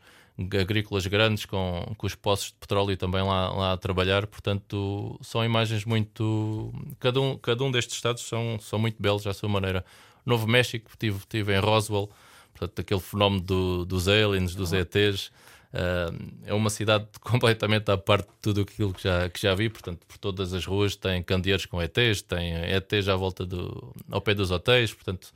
agrícolas 0.60 1.06
grandes 1.08 1.46
com, 1.46 1.94
com 1.98 2.08
os 2.08 2.16
poços 2.16 2.48
de 2.48 2.54
petróleo 2.60 2.96
também 2.96 3.22
lá, 3.22 3.50
lá 3.50 3.74
a 3.74 3.78
trabalhar. 3.78 4.28
Portanto, 4.28 5.20
são 5.22 5.44
imagens 5.44 5.86
muito. 5.86 6.74
Cada 7.00 7.20
um, 7.20 7.38
cada 7.38 7.64
um 7.64 7.72
destes 7.72 7.96
estados 7.96 8.24
são, 8.24 8.58
são 8.60 8.80
muito 8.80 9.02
belos 9.02 9.26
à 9.28 9.34
sua 9.34 9.50
maneira. 9.50 9.84
Novo 10.26 10.48
México, 10.48 10.92
tive, 10.98 11.20
tive 11.28 11.56
em 11.56 11.60
Roswell, 11.60 12.10
portanto, 12.52 12.80
aquele 12.80 13.00
fenómeno 13.00 13.42
do, 13.42 13.86
dos 13.86 14.08
aliens, 14.08 14.56
dos 14.56 14.72
ETs. 14.74 15.32
Uh, 15.72 16.32
é 16.46 16.54
uma 16.54 16.70
cidade 16.70 17.06
completamente 17.22 17.92
à 17.92 17.98
parte 17.98 18.28
de 18.28 18.38
tudo 18.42 18.62
aquilo 18.62 18.94
que 18.94 19.04
já, 19.04 19.30
que 19.30 19.42
já 19.42 19.54
vi. 19.56 19.70
Portanto, 19.70 20.06
por 20.08 20.18
todas 20.18 20.54
as 20.54 20.66
ruas 20.66 20.96
tem 20.96 21.22
candeeiros 21.24 21.66
com 21.66 21.82
ETs, 21.82 22.22
tem 22.22 22.54
ETs 22.54 23.08
à 23.08 23.16
volta 23.16 23.46
do, 23.46 23.94
ao 24.10 24.22
pé 24.22 24.34
dos 24.34 24.52
hotéis. 24.52 24.94
Portanto, 24.94 25.34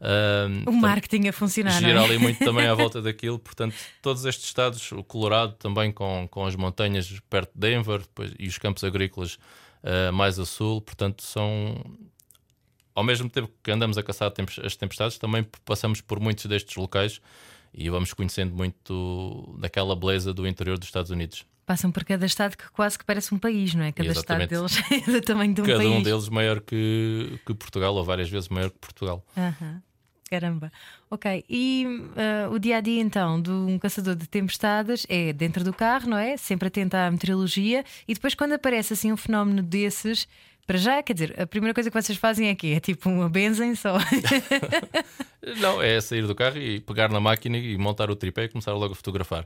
Uh, 0.00 0.70
o 0.70 0.72
marketing 0.72 1.28
a 1.28 1.32
funcionar. 1.32 1.80
Gira 1.80 2.00
é? 2.00 2.04
ali 2.04 2.18
muito 2.18 2.38
também 2.38 2.66
à 2.66 2.74
volta 2.74 3.02
daquilo. 3.02 3.38
Portanto, 3.38 3.74
todos 4.00 4.24
estes 4.24 4.46
estados, 4.46 4.92
o 4.92 5.02
Colorado 5.02 5.54
também 5.54 5.90
com, 5.90 6.28
com 6.30 6.46
as 6.46 6.54
montanhas 6.54 7.20
perto 7.28 7.50
de 7.54 7.60
Denver 7.60 8.00
depois, 8.00 8.32
e 8.38 8.46
os 8.46 8.58
campos 8.58 8.84
agrícolas 8.84 9.38
uh, 9.82 10.12
mais 10.12 10.38
a 10.38 10.46
sul, 10.46 10.80
portanto, 10.80 11.22
são. 11.22 11.74
Ao 12.94 13.04
mesmo 13.04 13.30
tempo 13.30 13.50
que 13.62 13.70
andamos 13.70 13.96
a 13.96 14.02
caçar 14.02 14.32
as 14.64 14.74
tempestades, 14.74 15.18
também 15.18 15.46
passamos 15.64 16.00
por 16.00 16.18
muitos 16.18 16.46
destes 16.46 16.74
locais 16.76 17.20
e 17.72 17.88
vamos 17.88 18.12
conhecendo 18.12 18.56
muito 18.56 19.56
daquela 19.60 19.94
beleza 19.94 20.34
do 20.34 20.46
interior 20.48 20.76
dos 20.76 20.88
Estados 20.88 21.12
Unidos. 21.12 21.44
Passam 21.64 21.92
por 21.92 22.02
cada 22.02 22.24
estado 22.26 22.56
que 22.56 22.68
quase 22.70 22.98
que 22.98 23.04
parece 23.04 23.32
um 23.32 23.38
país, 23.38 23.74
não 23.74 23.84
é? 23.84 23.92
Cada 23.92 24.08
Exatamente. 24.08 24.54
estado 24.54 24.80
deles 24.90 25.06
é 25.06 25.12
do 25.12 25.20
tamanho 25.20 25.54
de 25.54 25.60
um 25.60 25.64
Cada 25.64 25.78
país. 25.78 25.90
um 25.90 26.02
deles 26.02 26.28
maior 26.28 26.60
que, 26.60 27.38
que 27.46 27.54
Portugal, 27.54 27.94
ou 27.94 28.02
várias 28.02 28.28
vezes 28.28 28.48
maior 28.48 28.70
que 28.70 28.78
Portugal. 28.78 29.22
Caramba. 30.30 30.70
Ok. 31.10 31.44
E 31.48 31.86
ah, 32.16 32.50
o 32.50 32.58
dia 32.58 32.76
a 32.76 32.80
dia 32.80 33.00
então 33.00 33.40
de 33.40 33.50
um 33.50 33.78
caçador 33.78 34.14
de 34.14 34.28
tempestades 34.28 35.06
é 35.08 35.32
dentro 35.32 35.64
do 35.64 35.72
carro, 35.72 36.10
não 36.10 36.18
é? 36.18 36.36
Sempre 36.36 36.68
atento 36.68 36.96
à 36.96 37.10
meteorologia. 37.10 37.82
E 38.06 38.12
depois, 38.14 38.34
quando 38.34 38.52
aparece 38.52 38.92
assim 38.92 39.10
um 39.10 39.16
fenómeno 39.16 39.62
desses, 39.62 40.28
para 40.66 40.76
já, 40.76 41.02
quer 41.02 41.14
dizer, 41.14 41.40
a 41.40 41.46
primeira 41.46 41.72
coisa 41.72 41.90
que 41.90 42.02
vocês 42.02 42.18
fazem 42.18 42.48
é 42.48 42.54
que 42.54 42.74
é 42.74 42.80
tipo 42.80 43.08
uma 43.08 43.28
benzem 43.30 43.74
só. 43.74 43.96
Não, 45.60 45.80
é 45.82 46.00
sair 46.00 46.26
do 46.26 46.34
carro 46.34 46.58
e 46.58 46.80
pegar 46.80 47.10
na 47.10 47.20
máquina 47.20 47.56
e 47.56 47.76
montar 47.78 48.10
o 48.10 48.16
tripé 48.16 48.44
e 48.44 48.48
começar 48.48 48.72
logo 48.74 48.92
a 48.92 48.96
fotografar. 48.96 49.44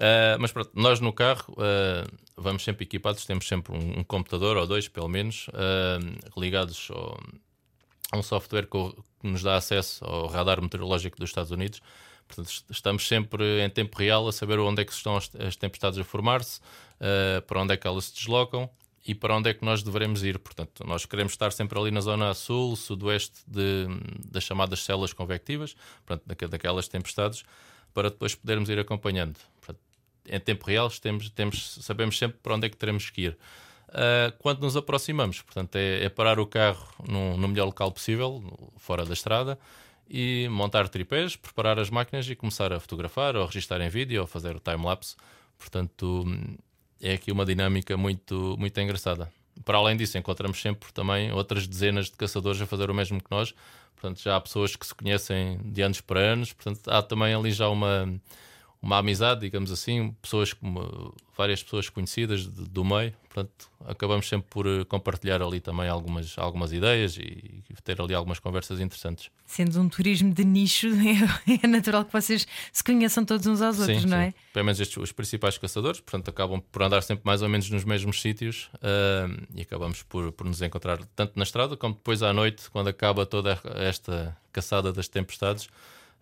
Ah, 0.00 0.36
mas 0.40 0.52
pronto, 0.52 0.70
nós 0.74 1.00
no 1.00 1.12
carro 1.12 1.54
ah, 1.58 2.06
vamos 2.36 2.64
sempre 2.64 2.84
equipados, 2.84 3.26
temos 3.26 3.46
sempre 3.46 3.76
um, 3.76 4.00
um 4.00 4.04
computador 4.04 4.56
ou 4.56 4.66
dois, 4.66 4.88
pelo 4.88 5.08
menos, 5.08 5.48
ligados 6.36 6.88
ao- 6.92 7.20
um 8.14 8.22
software 8.22 8.66
que, 8.66 8.94
nos 9.22 9.42
dá 9.42 9.56
acesso 9.56 10.04
ao 10.04 10.26
radar 10.28 10.62
meteorológico 10.62 11.18
dos 11.18 11.30
Estados 11.30 11.50
Unidos. 11.50 11.80
Portanto, 12.26 12.48
est- 12.50 12.70
estamos 12.70 13.06
sempre 13.06 13.62
em 13.64 13.70
tempo 13.70 13.96
real 13.98 14.28
a 14.28 14.32
saber 14.32 14.58
onde 14.58 14.82
é 14.82 14.84
que 14.84 14.92
estão 14.92 15.16
as, 15.16 15.28
tempestades 15.56 15.98
a 15.98 16.04
formar-se, 16.04 16.60
ah, 17.00 17.42
para 17.42 17.60
onde 17.60 17.74
é 17.74 17.76
que 17.76 17.86
elas 17.86 18.04
se 18.06 18.14
deslocam 18.14 18.68
e 19.06 19.14
para 19.14 19.34
onde 19.34 19.48
é 19.50 19.54
que 19.54 19.64
nós 19.64 19.82
devemos 19.82 20.22
ir. 20.22 20.38
Portanto, 20.38 20.84
nós 20.86 21.04
queremos 21.06 21.32
estar 21.32 21.50
sempre 21.52 21.78
ali 21.78 21.90
na 21.90 22.00
zona 22.00 22.34
sul, 22.34 22.76
sudoeste 22.76 23.40
de, 23.46 23.86
das 24.30 24.44
chamadas 24.44 24.80
células 24.84 25.12
convectivas, 25.12 25.74
portanto, 26.06 26.26
daque- 26.26 26.46
daquelas 26.46 26.88
tempestades, 26.88 27.44
para 27.94 28.10
depois 28.10 28.34
podermos 28.34 28.68
ir 28.68 28.78
acompanhando. 28.78 29.36
Portanto, 29.60 29.80
em 30.26 30.38
tempo 30.38 30.66
real 30.66 30.90
temos, 30.90 31.30
temos, 31.30 31.78
sabemos 31.80 32.18
sempre 32.18 32.38
para 32.42 32.54
onde 32.54 32.66
é 32.66 32.68
que 32.70 32.76
teremos 32.76 33.08
que 33.08 33.22
ir. 33.22 33.38
Uh, 33.88 34.36
quando 34.38 34.60
nos 34.60 34.76
aproximamos, 34.76 35.40
portanto, 35.40 35.76
é, 35.76 36.04
é 36.04 36.08
parar 36.08 36.38
o 36.38 36.46
carro 36.46 36.86
no, 37.08 37.48
melhor 37.48 37.64
local 37.64 37.90
possível, 37.90 38.42
fora 38.76 39.04
da 39.04 39.14
estrada, 39.14 39.58
e 40.08 40.48
montar 40.50 40.88
tripés, 40.88 41.36
preparar 41.36 41.78
as 41.78 41.90
máquinas 41.90 42.28
e 42.28 42.34
começar 42.34 42.72
a 42.72 42.80
fotografar 42.80 43.36
ou 43.36 43.46
registrar 43.46 43.80
em 43.80 43.88
vídeo 43.88 44.20
ou 44.20 44.26
fazer 44.26 44.56
o 44.56 44.60
time-lapse. 44.60 45.16
Portanto, 45.58 46.24
é 47.00 47.14
aqui 47.14 47.30
uma 47.32 47.44
dinâmica 47.44 47.96
muito, 47.96 48.56
muito 48.58 48.78
engraçada. 48.80 49.30
Para 49.64 49.78
além 49.78 49.96
disso, 49.96 50.16
encontramos 50.16 50.60
sempre 50.60 50.92
também 50.92 51.32
outras 51.32 51.66
dezenas 51.66 52.06
de 52.06 52.12
caçadores 52.12 52.60
a 52.60 52.66
fazer 52.66 52.90
o 52.90 52.94
mesmo 52.94 53.22
que 53.22 53.30
nós. 53.30 53.54
Portanto, 53.94 54.22
já 54.22 54.36
há 54.36 54.40
pessoas 54.40 54.76
que 54.76 54.86
se 54.86 54.94
conhecem 54.94 55.58
de 55.64 55.82
anos 55.82 56.00
para 56.00 56.20
anos. 56.20 56.52
Portanto, 56.52 56.88
há 56.88 57.02
também 57.02 57.34
ali 57.34 57.50
já 57.50 57.68
uma, 57.68 58.08
uma 58.80 58.98
amizade, 58.98 59.40
digamos 59.40 59.72
assim, 59.72 60.14
pessoas 60.22 60.52
como 60.52 61.12
várias 61.36 61.62
pessoas 61.62 61.88
conhecidas 61.88 62.46
de- 62.46 62.68
do 62.68 62.84
meio. 62.84 63.12
Portanto, 63.28 63.68
acabamos 63.86 64.28
sempre 64.28 64.48
por 64.50 64.66
eh, 64.66 64.84
compartilhar 64.84 65.42
ali 65.42 65.60
também 65.60 65.88
algumas, 65.88 66.36
algumas 66.38 66.72
ideias 66.72 67.16
e, 67.16 67.62
e 67.68 67.74
ter 67.82 68.00
ali 68.00 68.14
algumas 68.14 68.38
conversas 68.38 68.80
interessantes. 68.80 69.30
Sendo 69.46 69.80
um 69.80 69.88
turismo 69.88 70.32
de 70.32 70.44
nicho, 70.44 70.86
é, 70.88 71.58
é 71.62 71.66
natural 71.66 72.04
que 72.04 72.12
vocês 72.12 72.46
se 72.72 72.82
conheçam 72.84 73.24
todos 73.24 73.46
uns 73.46 73.60
aos 73.60 73.78
outros, 73.80 74.04
não 74.04 74.16
é? 74.16 74.32
Pelo 74.52 74.64
menos 74.64 74.80
estes, 74.80 74.96
os 74.96 75.12
principais 75.12 75.58
caçadores, 75.58 76.00
portanto, 76.00 76.28
acabam 76.28 76.60
por 76.60 76.82
andar 76.82 77.02
sempre 77.02 77.22
mais 77.24 77.42
ou 77.42 77.48
menos 77.48 77.68
nos 77.70 77.84
mesmos 77.84 78.20
sítios 78.20 78.70
ah, 78.82 79.28
e 79.54 79.62
acabamos 79.62 80.02
por, 80.04 80.32
por 80.32 80.46
nos 80.46 80.60
encontrar 80.62 80.98
tanto 81.16 81.32
na 81.36 81.42
estrada 81.42 81.76
como 81.76 81.94
depois 81.94 82.22
à 82.22 82.32
noite, 82.32 82.70
quando 82.70 82.88
acaba 82.88 83.26
toda 83.26 83.60
esta 83.76 84.36
caçada 84.52 84.92
das 84.92 85.06
tempestades. 85.08 85.68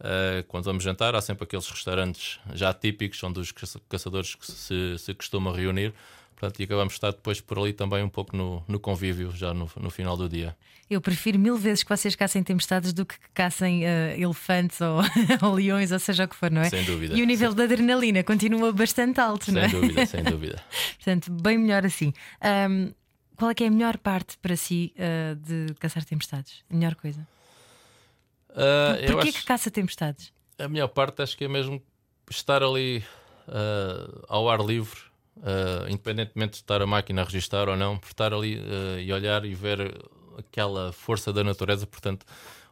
Ah, 0.00 0.44
quando 0.48 0.64
vamos 0.64 0.84
jantar, 0.84 1.14
há 1.14 1.20
sempre 1.20 1.44
aqueles 1.44 1.68
restaurantes 1.68 2.38
já 2.54 2.72
típicos 2.72 3.22
onde 3.22 3.40
os 3.40 3.52
caça- 3.52 3.80
caçadores 3.88 4.34
que 4.34 4.50
se, 4.50 4.98
se 4.98 5.14
costumam 5.14 5.52
reunir. 5.52 5.92
Portanto, 6.38 6.60
e 6.60 6.64
acabamos 6.64 6.92
de 6.92 6.96
estar 6.98 7.12
depois 7.12 7.40
por 7.40 7.58
ali 7.58 7.72
também 7.72 8.02
um 8.02 8.10
pouco 8.10 8.36
no, 8.36 8.62
no 8.68 8.78
convívio, 8.78 9.30
já 9.34 9.54
no, 9.54 9.70
no 9.76 9.88
final 9.88 10.18
do 10.18 10.28
dia. 10.28 10.54
Eu 10.88 11.00
prefiro 11.00 11.38
mil 11.38 11.56
vezes 11.56 11.82
que 11.82 11.88
vocês 11.88 12.14
caçem 12.14 12.42
tempestades 12.42 12.92
do 12.92 13.06
que 13.06 13.14
caçem 13.32 13.86
ah, 13.86 14.14
elefantes 14.16 14.78
ou, 14.82 15.00
ou 15.42 15.54
leões, 15.54 15.92
ou 15.92 15.98
seja 15.98 16.24
o 16.24 16.28
que 16.28 16.36
for, 16.36 16.50
não 16.50 16.60
é? 16.60 16.68
Sem 16.68 16.84
dúvida. 16.84 17.14
E 17.16 17.22
o 17.22 17.26
nível 17.26 17.54
de 17.54 17.62
adrenalina 17.62 18.22
continua 18.22 18.70
bastante 18.70 19.18
alto, 19.18 19.50
não 19.50 19.62
é? 19.62 19.68
Sem 19.68 19.80
dúvida, 19.80 20.06
sem 20.06 20.22
dúvida. 20.24 20.62
Portanto, 20.96 21.32
bem 21.32 21.56
melhor 21.56 21.86
assim. 21.86 22.12
Ahm, 22.42 22.90
qual 23.34 23.50
é 23.50 23.54
é 23.64 23.66
a 23.66 23.70
melhor 23.70 23.96
parte 23.96 24.36
para 24.38 24.56
si 24.56 24.92
ah, 24.98 25.34
de 25.34 25.74
caçar 25.80 26.04
tempestades? 26.04 26.62
A 26.70 26.74
melhor 26.74 26.94
coisa? 26.94 27.26
Eu 29.02 29.16
Porquê 29.16 29.32
que 29.32 29.44
caça 29.44 29.70
tempestades? 29.70 30.32
A 30.58 30.68
melhor 30.68 30.88
parte 30.88 31.22
acho 31.22 31.36
que 31.36 31.44
é 31.44 31.48
mesmo 31.48 31.82
estar 32.30 32.62
ali 32.62 33.04
ah, 33.48 34.24
ao 34.28 34.48
ar 34.48 34.60
livre, 34.60 34.98
ah, 35.42 35.86
independentemente 35.88 36.52
de 36.52 36.56
estar 36.58 36.80
a 36.80 36.86
máquina 36.86 37.22
a 37.22 37.24
registar 37.24 37.68
ou 37.68 37.76
não, 37.76 37.98
por 37.98 38.08
estar 38.08 38.32
ali 38.32 38.58
ah, 38.58 39.00
e 39.00 39.12
olhar 39.12 39.44
e 39.44 39.54
ver 39.54 39.94
aquela 40.38 40.92
força 40.92 41.32
da 41.32 41.44
natureza. 41.44 41.86
Portanto, 41.86 42.24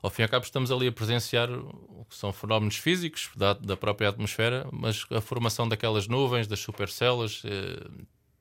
ao 0.03 0.11
fim 0.11 0.23
e 0.23 0.25
ao 0.25 0.29
cabo, 0.29 0.45
estamos 0.45 0.71
ali 0.71 0.89
a 0.89 0.93
presenciar 0.93 1.51
o 1.51 2.07
que 2.09 2.17
são 2.17 2.33
fenómenos 2.33 2.77
físicos 2.77 3.31
da, 3.37 3.55
da 3.55 3.77
própria 3.77 4.09
atmosfera, 4.09 4.67
mas 4.73 5.07
a 5.11 5.21
formação 5.21 5.69
daquelas 5.69 6.07
nuvens, 6.07 6.47
das 6.47 6.61
supercélulas, 6.61 7.43
eh, 7.45 7.87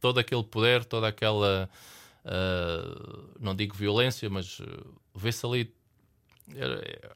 todo 0.02 0.20
aquele 0.20 0.44
poder, 0.44 0.84
toda 0.84 1.08
aquela. 1.08 1.70
não 3.40 3.56
digo 3.56 3.76
violência, 3.76 4.30
mas 4.30 4.62
vê-se 5.16 5.46
ali 5.46 5.74
é- 6.56 7.12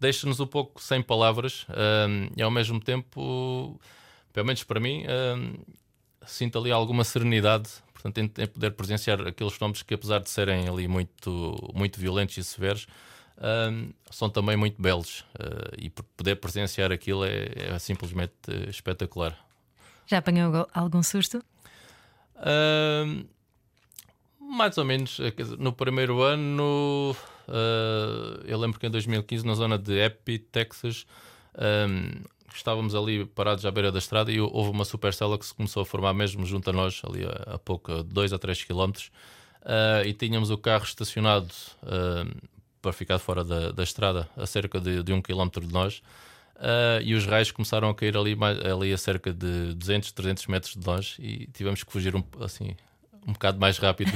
deixa-nos 0.00 0.40
um 0.40 0.46
pouco 0.46 0.82
sem 0.82 1.02
palavras 1.02 1.66
e 2.36 2.42
ao 2.42 2.50
mesmo 2.50 2.80
tempo, 2.80 3.78
pelo 4.32 4.46
menos 4.46 4.64
para 4.64 4.80
mim, 4.80 5.04
sinto 6.26 6.58
ali 6.58 6.72
alguma 6.72 7.04
serenidade 7.04 7.70
portanto, 7.92 8.18
em, 8.18 8.42
em 8.42 8.46
poder 8.46 8.70
presenciar 8.72 9.20
aqueles 9.26 9.52
fenómenos 9.52 9.82
que, 9.82 9.94
apesar 9.94 10.20
de 10.20 10.30
serem 10.30 10.68
ali 10.68 10.88
muito, 10.88 11.72
muito 11.74 12.00
violentos 12.00 12.36
e 12.38 12.42
severos, 12.44 12.86
são 14.10 14.28
também 14.28 14.56
muito 14.56 14.80
belos 14.80 15.24
Uh, 15.40 15.74
e 15.78 15.88
poder 15.88 16.36
presenciar 16.36 16.92
aquilo 16.92 17.24
é, 17.24 17.46
é 17.56 17.78
simplesmente 17.78 18.32
espetacular. 18.68 19.38
Já 20.06 20.18
apanhou 20.18 20.54
algu- 20.54 20.70
algum 20.74 21.02
susto? 21.02 21.42
Mais 24.38 24.76
ou 24.76 24.84
menos, 24.84 25.18
no 25.58 25.72
primeiro 25.72 26.20
ano, 26.20 27.16
ah, 27.50 28.40
eu 28.46 28.58
lembro 28.58 28.78
que 28.78 28.86
em 28.86 28.90
2015, 28.90 29.44
na 29.46 29.54
zona 29.54 29.78
de 29.78 29.98
Epi, 29.98 30.38
Texas, 30.38 31.06
ahm, 31.56 32.22
estávamos 32.54 32.94
ali 32.94 33.24
parados 33.24 33.64
à 33.66 33.70
beira 33.70 33.92
da 33.92 33.98
estrada 33.98 34.30
e 34.32 34.40
houve 34.40 34.70
uma 34.70 34.84
supercela 34.84 35.38
que 35.38 35.46
se 35.46 35.54
começou 35.54 35.82
a 35.82 35.86
formar 35.86 36.12
mesmo 36.14 36.44
junto 36.46 36.68
a 36.70 36.72
nós, 36.72 37.00
ali 37.04 37.24
a, 37.46 37.58
pouco, 37.58 37.92
a 37.92 38.02
2 38.02 38.32
a 38.32 38.38
3 38.38 38.62
quilómetros, 38.64 39.10
ah, 39.62 40.02
e 40.04 40.12
tínhamos 40.12 40.50
o 40.50 40.58
carro 40.58 40.84
estacionado 40.84 41.52
ahm, 41.82 42.30
para 42.82 42.92
ficar 42.92 43.18
fora 43.18 43.44
da, 43.44 43.72
da 43.72 43.82
estrada, 43.82 44.28
a 44.36 44.46
cerca 44.46 44.80
de, 44.80 45.02
de 45.02 45.12
um 45.12 45.20
quilómetro 45.20 45.66
de 45.66 45.72
nós. 45.72 46.02
Ah, 46.56 47.00
e 47.02 47.14
os 47.14 47.24
raios 47.26 47.50
começaram 47.50 47.88
a 47.88 47.94
cair 47.94 48.16
ali, 48.16 48.34
mais- 48.36 48.58
ali 48.64 48.92
a 48.92 48.98
cerca 48.98 49.32
de 49.32 49.74
200, 49.74 50.12
300 50.12 50.46
metros 50.46 50.74
de 50.74 50.86
nós 50.86 51.16
e 51.18 51.46
tivemos 51.54 51.82
que 51.82 51.90
fugir 51.92 52.14
um, 52.16 52.22
assim, 52.40 52.74
um 53.26 53.32
bocado 53.32 53.58
mais 53.58 53.78
rápido 53.78 54.12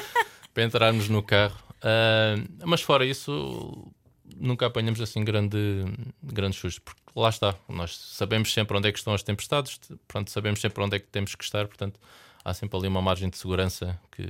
para 0.54 0.62
entrarmos 0.64 1.08
no 1.08 1.22
carro. 1.22 1.56
Ah, 1.84 2.34
mas 2.64 2.80
fora 2.80 3.04
isso, 3.04 3.92
nunca 4.36 4.66
apanhamos 4.66 5.00
assim 5.00 5.22
grande, 5.22 5.84
grande 6.22 6.56
susto, 6.56 6.80
porque 6.82 7.02
lá 7.14 7.28
está, 7.28 7.54
nós 7.68 7.96
sabemos 7.96 8.52
sempre 8.52 8.76
onde 8.76 8.88
é 8.88 8.92
que 8.92 8.98
estão 8.98 9.12
as 9.12 9.22
tempestades, 9.22 9.78
pronto, 10.08 10.30
sabemos 10.30 10.60
sempre 10.60 10.82
onde 10.82 10.96
é 10.96 10.98
que 10.98 11.06
temos 11.06 11.34
que 11.34 11.44
estar, 11.44 11.68
portanto 11.68 12.00
há 12.44 12.52
sempre 12.52 12.78
ali 12.78 12.88
uma 12.88 13.00
margem 13.00 13.28
de 13.30 13.36
segurança 13.36 13.98
que, 14.10 14.26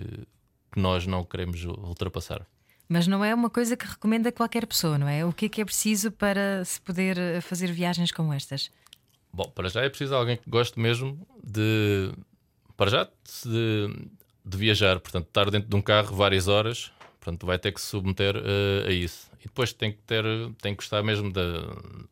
que 0.72 0.80
nós 0.80 1.06
não 1.06 1.24
queremos 1.24 1.64
ultrapassar. 1.64 2.46
Mas 2.88 3.06
não 3.06 3.24
é 3.24 3.34
uma 3.34 3.48
coisa 3.48 3.76
que 3.76 3.86
recomenda 3.86 4.30
qualquer 4.30 4.66
pessoa, 4.66 4.98
não 4.98 5.08
é? 5.08 5.24
O 5.24 5.32
que 5.32 5.46
é 5.46 5.48
que 5.48 5.60
é 5.60 5.64
preciso 5.64 6.12
para 6.12 6.64
se 6.64 6.80
poder 6.80 7.18
eh, 7.18 7.40
fazer 7.40 7.72
viagens 7.72 8.12
como 8.12 8.32
estas? 8.32 8.70
Bom, 9.32 9.50
para 9.54 9.68
já 9.68 9.82
é 9.82 9.88
preciso 9.88 10.14
alguém 10.14 10.36
que 10.36 10.48
goste 10.48 10.78
mesmo 10.78 11.26
de. 11.42 12.12
Para 12.76 12.90
já, 12.90 13.08
de, 13.44 14.08
de 14.44 14.56
viajar, 14.56 15.00
portanto, 15.00 15.26
estar 15.28 15.50
dentro 15.50 15.68
de 15.68 15.74
um 15.74 15.80
carro 15.80 16.14
várias 16.14 16.46
horas, 16.46 16.92
portanto, 17.24 17.46
vai 17.46 17.58
ter 17.58 17.72
que 17.72 17.80
se 17.80 17.86
submeter 17.86 18.36
eh, 18.36 18.88
a 18.88 18.92
isso. 18.92 19.30
E 19.40 19.44
depois 19.44 19.72
tem 19.72 19.90
que 19.92 19.98
ter, 20.06 20.24
tem 20.60 20.74
que 20.74 20.76
gostar 20.76 21.02
mesmo 21.02 21.32
de, 21.32 21.40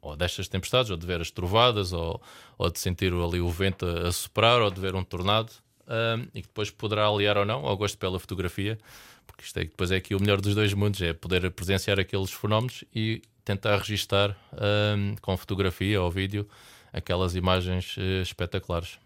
ou 0.00 0.16
destas 0.16 0.48
tempestades, 0.48 0.90
ou 0.90 0.96
de 0.96 1.06
ver 1.06 1.20
as 1.20 1.30
trovadas, 1.30 1.92
ou, 1.92 2.20
ou 2.56 2.70
de 2.70 2.78
sentir 2.78 3.12
ali 3.12 3.40
o 3.40 3.50
vento 3.50 3.84
a, 3.86 4.08
a 4.08 4.12
soprar, 4.12 4.62
ou 4.62 4.70
de 4.70 4.80
ver 4.80 4.94
um 4.94 5.04
tornado, 5.04 5.52
ah, 5.86 6.16
e 6.34 6.40
que 6.40 6.48
depois 6.48 6.70
poderá 6.70 7.06
aliar 7.06 7.36
ou 7.36 7.44
não 7.44 7.66
ao 7.66 7.76
gosto 7.76 7.98
pela 7.98 8.18
fotografia, 8.18 8.78
porque 9.26 9.44
isto 9.44 9.58
é, 9.58 9.64
depois 9.64 9.90
é 9.90 9.96
aqui 9.96 10.14
o 10.14 10.20
melhor 10.20 10.40
dos 10.40 10.54
dois 10.54 10.72
mundos, 10.72 11.00
é 11.02 11.12
poder 11.12 11.50
presenciar 11.50 12.00
aqueles 12.00 12.32
fenómenos 12.32 12.82
e 12.94 13.20
tentar 13.44 13.76
registar 13.76 14.36
ah, 14.52 14.96
com 15.20 15.36
fotografia 15.36 16.00
ou 16.00 16.10
vídeo 16.10 16.48
aquelas 16.92 17.34
imagens 17.34 17.96
espetaculares. 18.22 18.98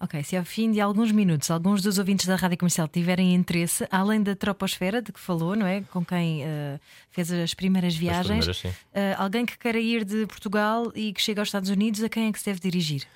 Ok, 0.00 0.22
se 0.22 0.36
ao 0.36 0.44
fim 0.44 0.70
de 0.70 0.80
alguns 0.80 1.10
minutos 1.10 1.50
alguns 1.50 1.82
dos 1.82 1.98
ouvintes 1.98 2.26
da 2.26 2.36
Rádio 2.36 2.56
Comercial 2.56 2.86
tiverem 2.86 3.34
interesse, 3.34 3.86
além 3.90 4.22
da 4.22 4.36
troposfera 4.36 5.02
de 5.02 5.12
que 5.12 5.18
falou, 5.18 5.56
não 5.56 5.66
é? 5.66 5.82
Com 5.92 6.04
quem 6.04 6.44
eh, 6.44 6.78
fez 7.10 7.32
as 7.32 7.52
primeiras 7.52 7.96
viagens, 7.96 8.44
primeiras, 8.44 8.56
sim. 8.58 8.72
eh, 8.94 9.14
alguém 9.18 9.44
que 9.44 9.58
queira 9.58 9.80
ir 9.80 10.04
de 10.04 10.24
Portugal 10.26 10.92
e 10.94 11.12
que 11.12 11.20
chega 11.20 11.40
aos 11.40 11.48
Estados 11.48 11.68
Unidos, 11.68 12.02
a 12.02 12.08
quem 12.08 12.28
é 12.28 12.32
que 12.32 12.38
se 12.38 12.44
deve 12.44 12.60
dirigir? 12.60 13.06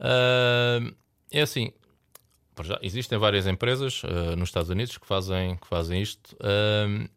Ah, 0.00 0.80
é 1.30 1.42
assim, 1.42 1.72
já, 2.62 2.78
existem 2.82 3.18
várias 3.18 3.46
empresas 3.46 4.02
uh, 4.02 4.36
nos 4.36 4.48
Estados 4.48 4.70
Unidos 4.70 4.98
que 4.98 5.06
fazem, 5.06 5.56
que 5.56 5.66
fazem 5.66 6.02
isto 6.02 6.34
uh, 6.36 7.08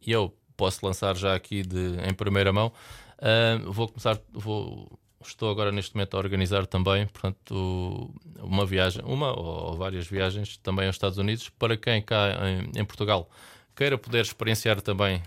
e 0.00 0.12
eu 0.12 0.34
posso 0.56 0.84
lançar 0.84 1.16
já 1.16 1.34
aqui 1.34 1.62
de, 1.62 1.96
em 2.08 2.14
primeira 2.14 2.52
mão. 2.52 2.72
Uh, 3.18 3.72
vou 3.72 3.88
começar, 3.88 4.18
vou, 4.32 4.98
estou 5.22 5.50
agora 5.50 5.72
neste 5.72 5.94
momento 5.94 6.14
a 6.14 6.18
organizar 6.18 6.66
também, 6.66 7.06
portanto, 7.06 8.14
uma 8.40 8.64
viagem, 8.64 9.02
uma 9.04 9.32
ou 9.38 9.76
várias 9.76 10.06
viagens 10.06 10.56
também 10.58 10.86
aos 10.86 10.96
Estados 10.96 11.18
Unidos 11.18 11.48
para 11.48 11.76
quem 11.76 12.00
cá 12.02 12.30
em, 12.48 12.80
em 12.80 12.84
Portugal 12.84 13.30
queira 13.74 13.96
poder 13.96 14.22
experienciar 14.22 14.80
também 14.80 15.22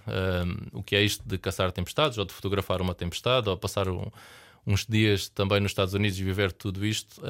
o 0.73 0.83
que 0.83 0.93
é 0.95 1.01
isto 1.01 1.23
de 1.25 1.37
caçar 1.37 1.71
tempestades 1.71 2.17
ou 2.17 2.25
de 2.25 2.33
fotografar 2.33 2.81
uma 2.81 2.93
tempestade 2.93 3.47
ou 3.47 3.55
passar 3.55 3.87
um, 3.87 4.05
uns 4.67 4.85
dias 4.85 5.29
também 5.29 5.61
nos 5.61 5.71
Estados 5.71 5.93
Unidos 5.93 6.19
e 6.19 6.23
viver 6.23 6.51
tudo 6.51 6.85
isto 6.85 7.21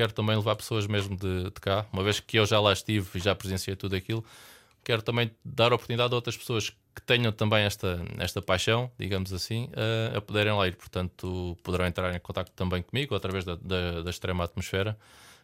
quero 0.00 0.12
também 0.12 0.36
levar 0.36 0.56
pessoas 0.56 0.86
mesmo 0.86 1.16
de, 1.16 1.44
de 1.44 1.60
cá, 1.60 1.86
uma 1.92 2.02
vez 2.02 2.20
que 2.20 2.38
eu 2.38 2.46
já 2.46 2.60
lá 2.60 2.72
estive 2.72 3.06
e 3.14 3.18
já 3.18 3.34
presenciei 3.34 3.76
tudo 3.76 3.94
aquilo, 3.96 4.24
quero 4.82 5.02
também 5.02 5.30
dar 5.44 5.72
oportunidade 5.72 6.12
a 6.12 6.16
outras 6.16 6.36
pessoas 6.36 6.72
que 6.94 7.02
tenham 7.02 7.32
também 7.32 7.64
esta, 7.64 8.02
esta 8.18 8.42
paixão, 8.42 8.90
digamos 8.98 9.32
assim, 9.32 9.68
a, 10.12 10.18
a 10.18 10.20
poderem 10.20 10.52
lá 10.52 10.66
ir. 10.66 10.76
Portanto, 10.76 11.56
poderão 11.62 11.86
entrar 11.86 12.14
em 12.14 12.20
contato 12.20 12.50
também 12.52 12.82
comigo 12.82 13.14
através 13.14 13.44
da, 13.44 13.56
da, 13.56 14.02
da 14.02 14.10
extrema 14.10 14.44
atmosfera 14.44 14.96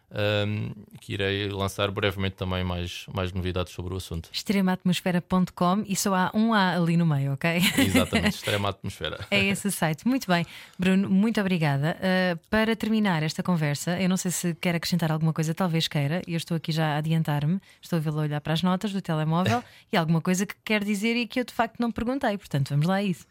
um, 0.09 0.71
que 1.01 1.13
irei 1.13 1.49
lançar 1.49 1.91
brevemente 1.91 2.35
também 2.35 2.63
mais, 2.63 3.05
mais 3.13 3.33
novidades 3.33 3.73
sobre 3.73 3.93
o 3.93 3.97
assunto. 3.97 4.29
extremaatmosfera.com 4.31 5.83
e 5.85 5.95
só 5.95 6.15
há 6.15 6.31
um 6.33 6.53
A 6.53 6.75
ali 6.75 6.95
no 6.95 7.05
meio, 7.05 7.33
ok? 7.33 7.61
Exatamente, 7.77 8.35
Extrema 8.37 8.69
Atmosfera. 8.69 9.25
é 9.29 9.43
esse 9.45 9.71
site. 9.71 10.07
Muito 10.07 10.27
bem, 10.27 10.45
Bruno, 10.77 11.09
muito 11.09 11.39
obrigada. 11.41 11.97
Uh, 11.97 12.39
para 12.49 12.75
terminar 12.75 13.21
esta 13.23 13.43
conversa, 13.43 13.99
eu 13.99 14.07
não 14.07 14.17
sei 14.17 14.31
se 14.31 14.55
quer 14.55 14.75
acrescentar 14.75 15.11
alguma 15.11 15.33
coisa, 15.33 15.53
talvez 15.53 15.87
queira, 15.87 16.21
eu 16.27 16.37
estou 16.37 16.55
aqui 16.55 16.71
já 16.71 16.95
a 16.95 16.97
adiantar-me, 16.97 17.59
estou 17.81 17.97
a 17.97 17.99
vê-lo 17.99 18.21
olhar 18.21 18.39
para 18.41 18.53
as 18.53 18.63
notas 18.63 18.93
do 18.93 19.01
telemóvel 19.01 19.63
e 19.91 19.97
alguma 19.97 20.21
coisa 20.21 20.45
que 20.45 20.55
quer 20.63 20.83
dizer 20.83 21.15
e 21.15 21.27
que 21.27 21.39
eu 21.39 21.43
de 21.43 21.53
facto 21.53 21.79
não 21.79 21.91
perguntei, 21.91 22.37
portanto 22.37 22.69
vamos 22.69 22.87
lá 22.87 22.95
a 22.95 23.03
isso. 23.03 23.25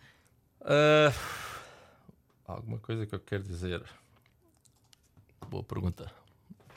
Uh, 0.61 1.14
alguma 2.47 2.78
coisa 2.78 3.06
que 3.06 3.14
eu 3.14 3.21
quero 3.21 3.42
dizer. 3.42 3.83
Boa 5.49 5.62
pergunta. 5.62 6.11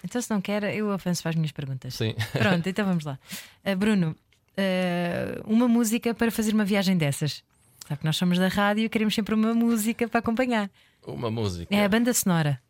Então, 0.03 0.21
se 0.21 0.29
não 0.29 0.41
quer, 0.41 0.63
eu 0.75 0.91
avanço 0.91 1.21
para 1.21 1.29
as 1.29 1.35
minhas 1.35 1.51
perguntas. 1.51 1.93
Sim. 1.93 2.15
Pronto, 2.31 2.67
então 2.67 2.85
vamos 2.85 3.03
lá. 3.03 3.19
Uh, 3.65 3.75
Bruno, 3.75 4.15
uh, 4.57 5.43
uma 5.51 5.67
música 5.67 6.13
para 6.13 6.31
fazer 6.31 6.53
uma 6.53 6.65
viagem 6.65 6.97
dessas. 6.97 7.43
Sabe 7.87 7.99
que 7.99 8.05
nós 8.05 8.17
somos 8.17 8.37
da 8.37 8.47
rádio 8.47 8.85
e 8.85 8.89
queremos 8.89 9.15
sempre 9.15 9.33
uma 9.33 9.53
música 9.53 10.07
para 10.07 10.19
acompanhar. 10.19 10.69
Uma 11.05 11.31
música. 11.31 11.73
É 11.75 11.83
a 11.83 11.89
banda 11.89 12.13
sonora. 12.13 12.61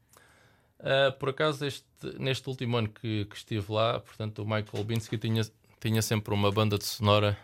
Uh, 0.79 1.11
por 1.19 1.29
acaso, 1.29 1.65
este, 1.65 1.83
neste 2.17 2.47
último 2.47 2.77
ano 2.77 2.89
que, 2.89 3.25
que, 3.25 3.35
estive 3.35 3.71
lá, 3.71 3.99
portanto, 3.99 4.43
o 4.43 4.45
Michael 4.45 4.83
Binsky 4.85 5.17
tinha, 5.17 5.41
tinha 5.79 6.01
sempre 6.01 6.33
uma 6.33 6.51
banda 6.51 6.77
de 6.77 6.85
sonora 6.85 7.37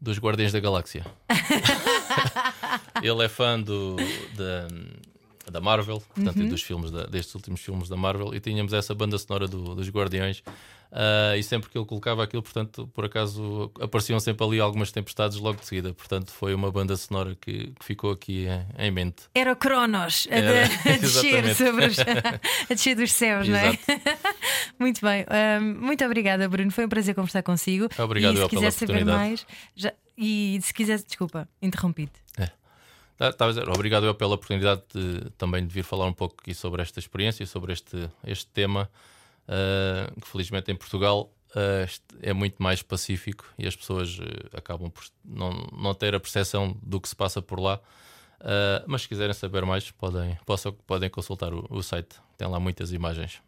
dos 0.00 0.18
Guardiões 0.18 0.52
da 0.52 0.60
Galáxia. 0.60 1.04
Ele 3.02 3.24
é 3.24 3.28
fã 3.28 3.60
do, 3.60 3.96
de, 3.96 5.09
da 5.50 5.60
Marvel, 5.60 6.02
portanto, 6.14 6.36
uhum. 6.36 6.46
e 6.46 6.48
dos 6.48 6.62
filmes 6.62 6.90
da, 6.90 7.04
destes 7.06 7.34
últimos 7.34 7.60
filmes 7.60 7.88
da 7.88 7.96
Marvel, 7.96 8.34
e 8.34 8.40
tínhamos 8.40 8.72
essa 8.72 8.94
banda 8.94 9.18
sonora 9.18 9.46
do, 9.46 9.74
dos 9.74 9.88
Guardiões. 9.88 10.42
Uh, 10.90 11.36
e 11.38 11.42
sempre 11.44 11.70
que 11.70 11.78
ele 11.78 11.86
colocava 11.86 12.24
aquilo, 12.24 12.42
portanto, 12.42 12.90
por 12.92 13.04
acaso 13.04 13.70
apareciam 13.80 14.18
sempre 14.18 14.44
ali 14.44 14.58
algumas 14.58 14.90
tempestades 14.90 15.38
logo 15.38 15.60
de 15.60 15.66
seguida. 15.66 15.94
Portanto, 15.94 16.32
foi 16.32 16.52
uma 16.52 16.68
banda 16.72 16.96
sonora 16.96 17.36
que, 17.40 17.72
que 17.78 17.84
ficou 17.84 18.10
aqui 18.10 18.48
em, 18.76 18.86
em, 18.86 18.90
mente. 18.90 19.22
Era 19.32 19.52
o 19.52 19.56
Cronos 19.56 20.26
a, 20.28 20.34
Era, 20.34 20.64
a 20.66 20.98
descer 20.98 21.54
sobre 21.54 21.86
os, 21.86 21.98
a 22.68 22.74
descer 22.74 22.96
dos 22.96 23.12
céus, 23.12 23.46
não 23.46 23.56
é? 23.56 23.78
muito 24.80 25.00
bem, 25.00 25.24
um, 25.60 25.86
muito 25.86 26.04
obrigada, 26.04 26.48
Bruno. 26.48 26.72
Foi 26.72 26.86
um 26.86 26.88
prazer 26.88 27.14
conversar 27.14 27.44
consigo. 27.44 27.88
Obrigado 27.96 28.36
e 28.36 28.42
se 28.42 28.48
quiser 28.48 28.72
saber 28.72 29.04
mais, 29.04 29.46
já, 29.76 29.92
e 30.18 30.58
se 30.60 30.74
quiser, 30.74 31.00
desculpa, 31.00 31.48
interrompi-te. 31.62 32.20
É. 32.36 32.50
Tá, 33.36 33.44
a 33.44 33.48
dizer, 33.48 33.68
obrigado 33.68 34.06
eu 34.06 34.14
pela 34.14 34.34
oportunidade 34.34 34.80
de, 34.94 35.30
também 35.36 35.66
de 35.66 35.74
vir 35.74 35.84
falar 35.84 36.06
um 36.06 36.12
pouco 36.12 36.36
aqui 36.40 36.54
sobre 36.54 36.80
esta 36.80 36.98
experiência, 36.98 37.44
sobre 37.44 37.74
este, 37.74 38.08
este 38.24 38.46
tema, 38.46 38.90
uh, 39.46 40.18
que 40.18 40.26
felizmente 40.26 40.72
em 40.72 40.74
Portugal 40.74 41.30
uh, 41.50 42.16
é 42.22 42.32
muito 42.32 42.62
mais 42.62 42.80
pacífico 42.82 43.44
e 43.58 43.66
as 43.66 43.76
pessoas 43.76 44.18
uh, 44.18 44.22
acabam 44.56 44.90
por 44.90 45.04
não, 45.22 45.50
não 45.70 45.92
ter 45.92 46.14
a 46.14 46.20
percepção 46.20 46.74
do 46.82 46.98
que 46.98 47.10
se 47.10 47.14
passa 47.14 47.42
por 47.42 47.60
lá. 47.60 47.78
mas 48.86 49.02
se 49.02 49.08
quiserem 49.08 49.34
saber 49.34 49.66
mais, 49.66 49.90
podem, 49.90 50.38
possam, 50.46 50.72
podem 50.86 51.10
consultar 51.10 51.52
o, 51.52 51.66
o 51.68 51.82
site, 51.82 52.16
tem 52.38 52.48
lá 52.48 52.58
muitas 52.58 52.90
imagens. 52.90 53.42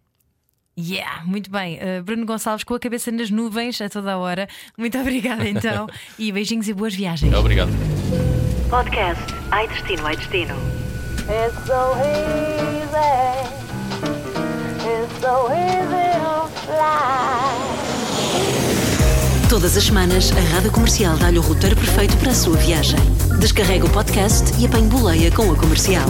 Yeah, 0.78 1.24
muito 1.24 1.50
bem. 1.50 1.78
Uh, 1.78 2.02
Bruno 2.02 2.26
Gonçalves 2.26 2.64
com 2.64 2.74
a 2.74 2.78
cabeça 2.78 3.10
nas 3.10 3.30
nuvens 3.30 3.80
a 3.80 3.88
toda 3.88 4.12
a 4.12 4.18
hora. 4.18 4.48
Muito 4.76 4.98
obrigada 4.98 5.48
então. 5.48 5.86
e 6.18 6.30
beijinhos 6.30 6.68
e 6.68 6.74
boas 6.74 6.94
viagens. 6.94 7.32
Obrigado. 7.34 7.72
Podcast 8.72 9.20
Ai 9.50 9.68
Destino, 9.68 10.06
Ai 10.06 10.16
Destino. 10.16 10.54
It's 11.28 11.66
so 11.66 11.92
easy. 12.00 13.12
It's 14.80 15.12
so 15.20 15.52
easy 15.52 16.08
to 16.16 16.48
fly. 16.64 17.52
Todas 19.50 19.76
as 19.76 19.84
semanas, 19.84 20.32
a 20.32 20.54
Rádio 20.54 20.72
Comercial 20.72 21.18
dá-lhe 21.18 21.38
o 21.38 21.42
roteiro 21.42 21.76
perfeito 21.76 22.16
para 22.16 22.30
a 22.30 22.34
sua 22.34 22.56
viagem. 22.56 22.98
Descarrega 23.38 23.84
o 23.84 23.90
podcast 23.90 24.58
e 24.58 24.64
apanhe 24.64 24.88
boleia 24.88 25.30
com 25.30 25.52
a 25.52 25.54
comercial. 25.54 26.08